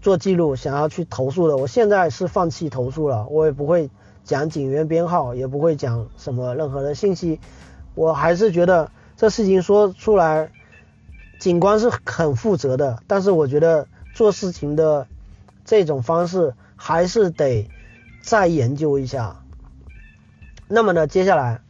[0.00, 3.88] 做记录，想要去投诉的，我现在是放弃投诉了，我也不会
[4.24, 7.38] 讲警员编号，也不会讲什么任何的信息，
[7.94, 10.50] 我还是觉得这事情说出来，
[11.42, 15.08] 警官是很负责的，但是我觉得做事情的
[15.64, 17.68] 这种方式还是得
[18.22, 19.42] 再研究一下。
[20.68, 21.60] 那么呢，接下来，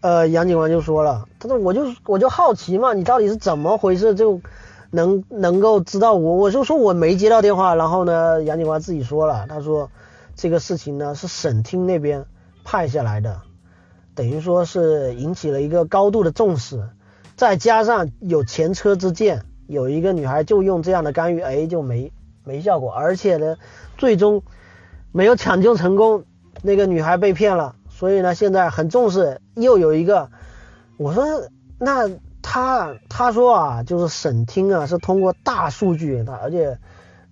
[0.00, 4.40] 呃，杨警官就说了，他说我就我就好奇嘛，你到底是怎么回事就。
[4.90, 9.90] 能能够知道我，我就说我没接到电话，然后呢，杨警官自己说了，他说
[10.36, 12.26] 这个事情呢是省厅那边
[12.62, 13.40] 派下来的，
[14.14, 16.90] 等于说是引起了一个高度的重视，
[17.36, 22.12] 再加上有前车之鉴，有一个女孩就用这样的干预，哎，就没
[22.44, 23.56] 没效果，而且呢，
[23.96, 24.42] 最终
[25.12, 26.24] 没有抢救成功，
[26.62, 30.30] 那个女孩被骗了，所以呢，现在很重视，又有一个，
[30.96, 31.24] 我说
[31.78, 32.10] 那。
[32.46, 36.78] 他他说啊，就是省厅啊，是通过大数据，他而且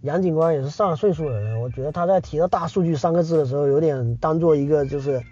[0.01, 5.23] 杨警官也是上了岁数的人，我觉得他在提到大数据三个字的时候，有点当做一个就是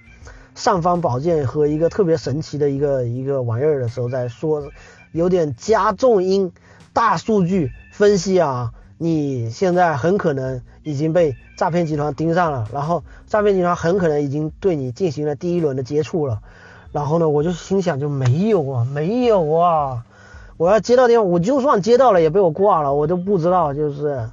[0.61, 4.63] 尚方宝剑和一个特别神奇的一个一个玩意儿的时候在说，
[5.11, 6.53] 有点加重音。
[6.93, 16.43] 大数据分析啊，你现在很可能已经被诈骗集团盯上了，然后诈骗集团很可能已经对你进行了第一轮的接触了。
[16.93, 20.05] 然后呢，我就心想就没有啊，没有啊，
[20.59, 24.28] 我要接到电话，我就算接到了也被我挂了，我都不知道，就是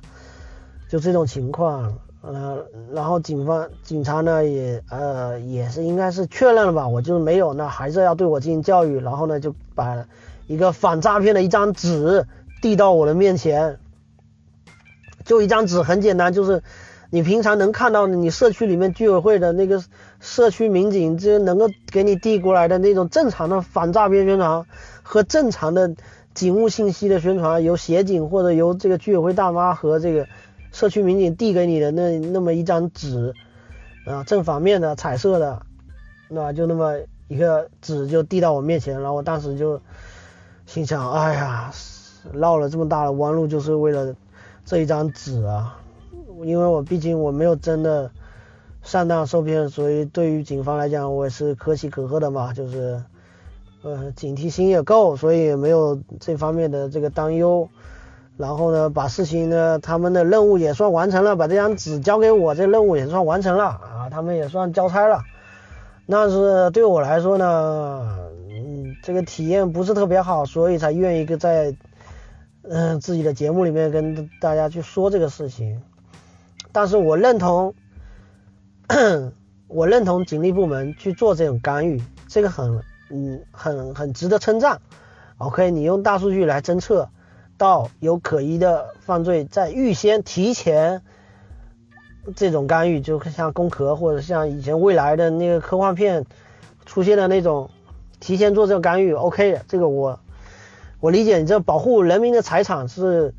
[0.90, 1.94] 就这种情况，
[2.28, 10.06] 呃，然后警方警察呢也呃也是应该是确认了吧，我就没有，那还是要对我进行教育，然后呢就把
[10.48, 12.26] 一个反诈骗的一张纸
[12.62, 13.80] 递到我的面前，
[15.24, 16.62] 就一张纸，很简单，就是。
[17.10, 19.82] 你平常能看到你社区里面居委会的那个
[20.20, 24.66] 社区民警，这能够给你递过来的那种正常的反诈骗宣传
[25.04, 25.96] 和正常的
[26.34, 30.28] 警务信息的宣传，由协警或者由这个居委会大妈和这个
[30.72, 33.34] 社区民警递给你的那那么一张纸
[34.06, 35.62] 啊，正反面的彩色的，
[36.30, 39.82] 那就那么一个纸就递到我面前，然后我当时就
[40.66, 41.72] 心想，哎呀，
[42.34, 44.16] 绕了这么大的弯路就是为了
[44.66, 45.80] 这一张纸啊。
[46.44, 48.12] 因为我毕竟我没有真的
[48.84, 53.04] 上当受骗，所以对于警方来讲，我也是可喜可贺的嘛，就是
[53.82, 57.68] 呃警惕心也够，所以没有这方面的这个担忧。
[58.38, 65.24] 然后呢，把事情呢，他们的任务也算完成了，把这张纸交给我，这任务也算完成了啊，他们也算交差了。
[66.06, 68.20] 那是对我来说呢，
[68.50, 71.76] 嗯，这个体验不是特别好，所以才愿意跟在
[72.62, 75.82] 嗯自己的节目里面跟大家去说这个事情。
[76.72, 77.74] 但是我认同，
[79.68, 84.80] 我认同警力部门去做这种干预，这个很嗯很很值得称赞。
[85.40, 87.10] OK，你用大数据来侦测
[87.58, 91.02] 到有可疑的犯罪，在预先提前
[92.36, 96.26] 这种干预，就像攻壳或者像以前未来的那个科幻片
[96.86, 97.70] 出现的那种
[98.20, 100.20] 提前做这个干预，OK 的，这个我
[101.00, 103.34] 我理解，你这保护人民的财产是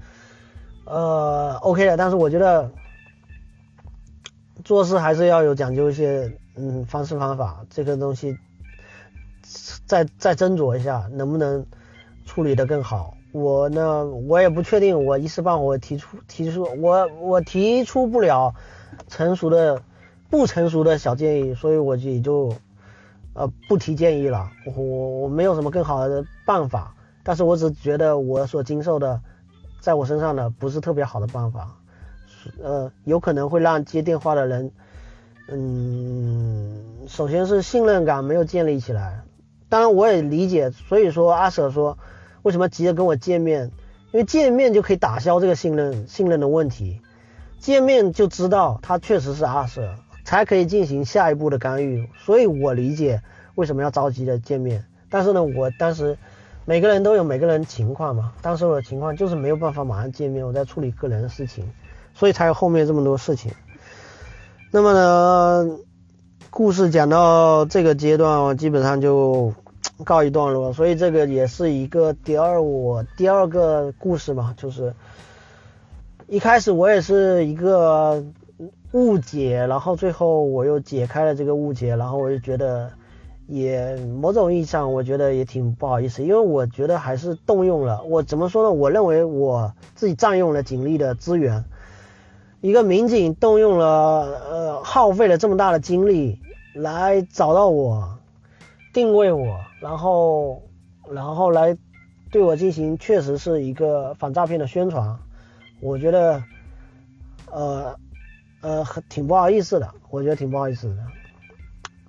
[0.85, 2.71] 呃 OK 的，但是我觉得
[4.65, 8.37] 做事还是要有讲究一些嗯方式方法，这个东西
[9.87, 11.67] 再再斟酌一下能不能。
[12.27, 18.55] 处理的更好，我呢，我也不确定，我一时半会提出提出我我提出不了
[19.09, 19.83] 成熟的
[20.31, 22.55] 不成熟的小建议，所以我就也就
[23.35, 29.21] 呃不提建议了，我我没有什么更好的办法，但是我只觉得我所经受的
[29.81, 31.77] 在我身上的不是特别好的办法，
[32.63, 34.73] 呃，有可能会让接电话的人，
[35.49, 39.21] 嗯，首先是信任感没有建立起来，
[39.69, 41.99] 当然我也理解，所以说阿舍说。
[42.49, 43.71] 为什么急着跟我见面？
[44.11, 47.03] 因为见面就可以打消这个信任信任的问题，
[47.59, 52.09] 见面就知道他确实是阿 Sir，才可以进行下一步的干预。
[52.25, 53.21] 所以我理解
[53.55, 54.83] 为什么要着急的见面。
[55.11, 56.17] 但是呢，我当时
[56.65, 61.71] 每个人都有每个人情况嘛，当时我的情况就是没有办法马上见面，我在处理个人的事情，
[62.15, 63.53] 所以才有后面这么多事情。
[64.71, 65.79] 那么呢，
[66.49, 69.53] 故事讲到这个阶段，我基本上就。
[70.05, 74.95] 告一段落，所以这个也是一个第二我第二个故事嘛，就是
[76.27, 78.25] 一开始我也是一个
[78.93, 82.91] 误解，然后最后我又解开了这个误解，然后我就觉得
[83.47, 88.71] 也某种意义上我觉得也挺不好意思，因为我觉得还是动用了我怎么说呢？
[88.71, 91.65] 我认为我自己占用了警力的资源，
[92.61, 93.87] 一个民警动用了
[94.51, 96.41] 呃耗费了这么大的精力
[96.75, 98.17] 来找到我。
[98.95, 100.63] 定位我，然后，
[101.11, 101.77] 然后来
[102.31, 105.19] 对我进行，确实是一个反诈骗的宣传。
[105.81, 106.43] 我觉得，
[107.51, 107.97] 呃，
[108.61, 111.07] 呃，挺不好意思的，我觉得挺不好意思的。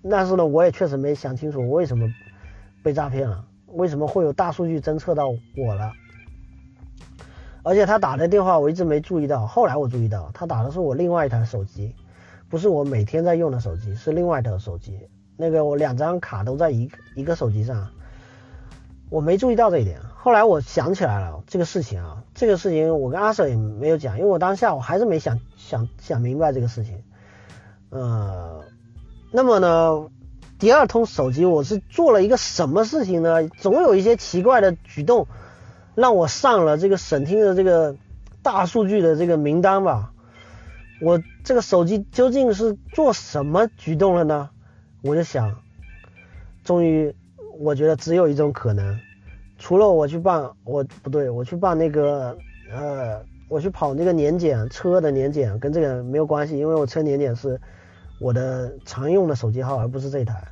[0.10, 2.08] 但是呢，我也确实没想清楚为什么
[2.82, 5.92] 被诈骗了，为什么会有大数据侦测到我了。
[7.62, 11.94] 而且他打的电话我一直没注意到，后来我注意到，他打的是我另外一台手机，
[12.50, 15.08] 不是我每天在用的手机，是另外一台手机。
[15.42, 17.88] 那个我两张卡都在一一个手机上，
[19.10, 20.02] 我没注意到这一点。
[20.18, 27.02] 后来我想起来了这个事情啊，这个事情我跟阿 Sir 也没有讲，因为我当下我还是没想想想明白这个事情。
[27.90, 28.66] 呃，
[29.32, 30.10] 那么呢，
[30.60, 33.48] 第二通手机我是做了一个什么事情呢？
[33.48, 35.26] 总有一些奇怪的举动
[35.96, 37.96] 让我上了这个省厅的这个
[38.44, 40.12] 大数据的这个名单吧。
[41.02, 44.50] 我这个手机究竟是做什么举动了呢？
[45.02, 45.56] 我就想，
[46.64, 47.16] 终于，
[47.58, 49.00] 我觉得只有一种可能，
[49.58, 52.38] 除了我去办，我不对，我去办那个，
[52.70, 57.60] 呃，我去跑那个年检，车的年检跟这个没有关系，因为我车年检是
[58.20, 60.48] 我的常用的手机号，而不是这台。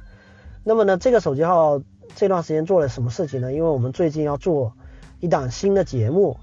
[0.64, 1.82] 那么呢，这个手机号
[2.16, 3.52] 这段时间做了什么事情呢？
[3.52, 4.74] 因为我们最近要做
[5.20, 6.38] 一档新的节目，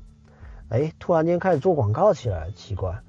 [0.69, 3.01] 哎，突然间开始做广告起来，奇怪。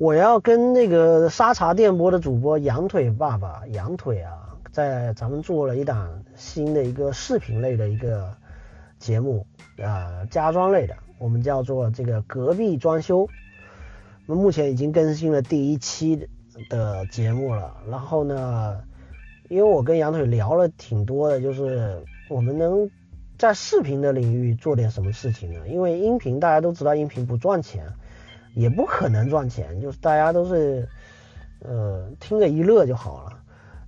[0.00, 8.34] 我要跟那个沙茶电波的主播羊腿爸爸羊腿啊，在咱们做了一档新的一个视频类的一个
[8.98, 9.46] 节目
[9.76, 13.28] 啊，家装类的，我们叫做这个隔壁装修。
[14.24, 16.26] 那目前已经更新了第一期
[16.70, 17.70] 的节目了。
[17.90, 18.80] 然后呢，
[19.50, 22.90] 因为我跟羊腿聊了挺多的，就是我们能
[23.36, 25.68] 在视频的领域做点什么事情呢？
[25.68, 27.84] 因为音频大家都知道，音频不赚钱。
[28.54, 30.88] 也不可能赚钱，就是大家都是，
[31.60, 33.38] 呃，听着一乐就好了。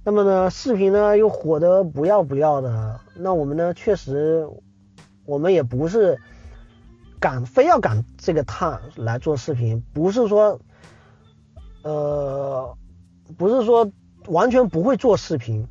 [0.04, 4.48] 那么呢，视频呢又火得不要不要的，那我们呢确实，
[5.24, 6.18] 我们也不是
[7.20, 10.60] 赶非要赶这个趟来做视频，不是说，
[11.82, 12.76] 呃，
[13.38, 13.90] 不是说
[14.26, 15.66] 完全不会做视频，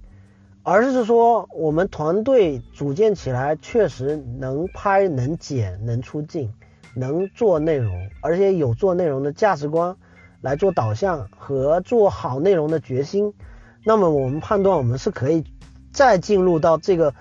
[0.63, 6.53] 而是说我们团队组建起来确实能拍、能剪、能出镜。
[6.95, 9.95] 能做内容，而且有做内容的价值观
[10.41, 13.33] 来做导向和做好内容的决心，
[13.85, 15.43] 那么我们判断我们是可以
[15.93, 17.13] 再进入到这个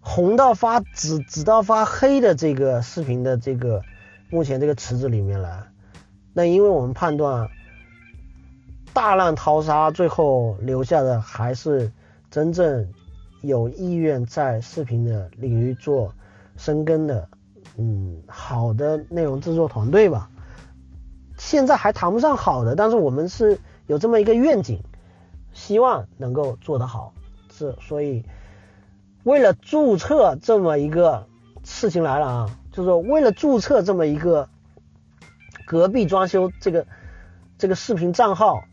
[0.00, 3.82] 红到发紫、紫到发黑的这个视频的这个
[4.30, 5.64] 目前这个池子里面来。
[6.32, 7.48] 那因为我们判断
[8.92, 11.90] 大浪淘沙，最后留下的还是
[12.30, 12.92] 真正
[13.42, 16.14] 有意愿在视频的领域做
[16.56, 17.28] 深耕的，
[17.78, 20.30] 嗯，好的内容制作团队吧。
[21.36, 24.82] 现在还谈不上好的，但是我们是有这么一个愿景，
[25.52, 27.12] 希望能够做得好。
[27.50, 28.24] 是，所以
[29.24, 31.26] 为了注册这么一个
[31.64, 34.48] 事情来了啊，就是说为了注册这么一个
[35.66, 36.86] 隔壁装修这个
[37.58, 38.64] 这个视频账号，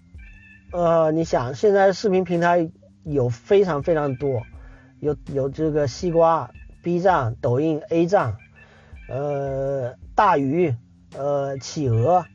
[0.71, 2.71] 呃，你想现在视频平台
[3.03, 4.41] 有非常非常多，
[4.99, 6.49] 有有这个西瓜、
[6.81, 8.38] B 站、抖音、A 站，
[9.07, 10.75] 呃，大鱼，
[11.17, 12.25] 呃，企鹅。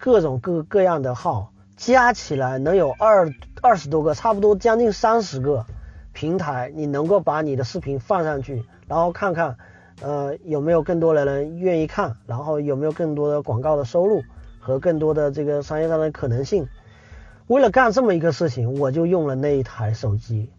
[0.00, 5.66] 各种各各样的号加起来能有二二十多个，差不多将近三十个
[6.12, 9.56] 平台，你能够把你的视频放上去，然后看看，
[10.00, 14.22] 呃，有没有更多的人愿意看，然后有没有更多的广告的收入
[14.60, 16.68] 和更多的这个商业上的可能性。
[17.48, 20.52] 为了干这么一个事情，我就用了那一台手机。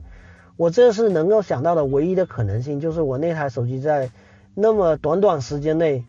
[0.58, 4.10] 我这是能够想到的唯一的可能性，就是我那台手机在
[4.54, 6.06] 那么短短时间内，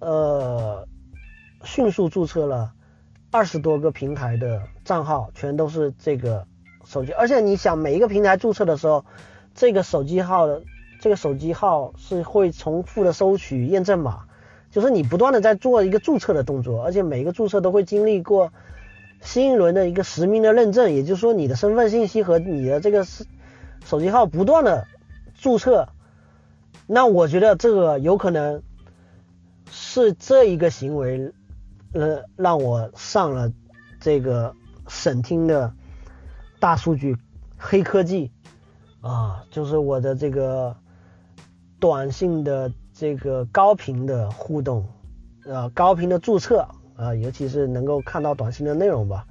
[0.00, 0.86] 呃。
[1.66, 2.74] 迅速注册了
[3.30, 6.46] 二十多个平台的账号，全都是这个
[6.84, 7.12] 手机。
[7.12, 9.06] 而且你想，每一个平台注册的时候，
[9.54, 10.62] 这个手机号的
[11.00, 14.24] 这个手机号是会重复的收取验证码，
[14.70, 18.52] 就是你不断的在做一个注册的动作，而且每一个注册都会经历过
[19.22, 23.24] 新一轮的一个实名的认证，也就是说你的身份信息和你的这个手
[23.86, 24.86] 手机号不断的
[25.34, 25.88] 注册。
[26.86, 28.62] 那我觉得这个有可能
[29.70, 31.32] 是这一个行为。
[31.96, 33.52] 呃，让我上了
[34.00, 34.52] 这个
[34.88, 35.72] 省厅的
[36.58, 37.16] 大数据
[37.56, 38.32] 黑科技
[39.00, 40.76] 啊，就是我的这个
[41.78, 44.84] 短信的这个高频的互动，
[45.44, 46.66] 呃，高频的注册
[46.96, 49.24] 啊，尤其是能够看到短信的内容吧。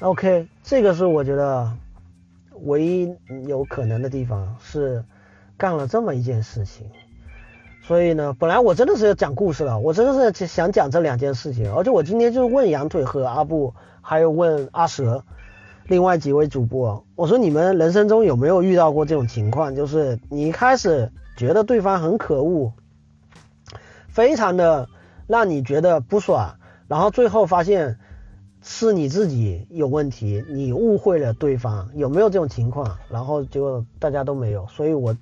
[0.00, 1.72] OK，这个是我觉得
[2.64, 3.16] 唯一
[3.46, 5.02] 有可能的地方，是
[5.62, 6.90] 干了这么一件事情。
[7.84, 15.24] 所以呢，本来我真的是要讲故事了，我真的是想讲这两件事情，而且我今天就是问羊腿和阿布，还有问阿蛇，
[15.86, 22.72] 另外几位主播，我说你们人生中有没有遇到过这种情况，就是你一开始觉得对方很可恶，
[24.08, 24.88] 非常的
[25.28, 26.56] 让你觉得不爽，
[26.88, 27.98] 然后最后发现
[28.62, 32.98] 是你自己有问题，你误会了对方，有没有这种情况？
[33.08, 35.16] 然后结果大家都没有，所以我。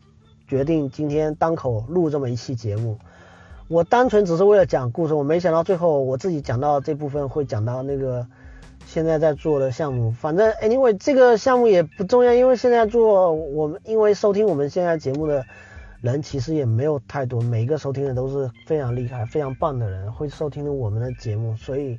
[0.50, 2.98] 决定今天当口录这么一期节目，
[3.68, 8.26] 我单纯只是为了讲故事，我没想到最后我自己讲到这部分会讲到那个
[8.84, 10.10] 现在在做的项目。
[10.10, 15.44] 反正 anyway 这个项目也不重要，因为现在做我们因为收听我们现在节目的
[16.00, 21.96] 人其实也没有太多，每一个收听的都是非常厉害、非常棒的人会收听我们的节目，所以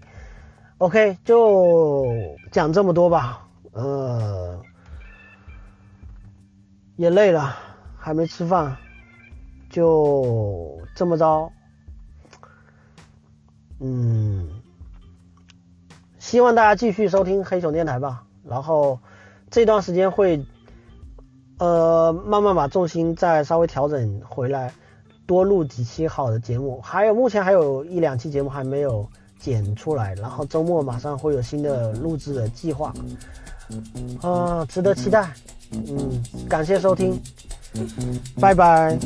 [0.78, 2.06] OK 就
[2.52, 3.48] 讲这么多吧。
[3.72, 4.60] 呃，
[6.98, 7.71] 也累了。
[8.04, 8.76] 还没吃饭，
[9.70, 11.52] 就这么着。
[13.80, 14.50] 嗯，
[16.18, 18.24] 希望大家继续收听黑熊电台吧。
[18.44, 19.00] 然后
[19.52, 20.44] 这段时间会，
[21.60, 24.74] 呃，慢慢把重心再稍微调整回来，
[25.28, 26.82] 多录几期好的节目。
[26.82, 29.08] 还有目前还有一两期节目还没有
[29.38, 32.92] 剪出来，然后周末马上会有新的录制的计划，
[34.24, 35.32] 啊，值得期待。
[35.72, 37.22] 嗯，感谢收听。
[38.38, 39.00] Bye bye.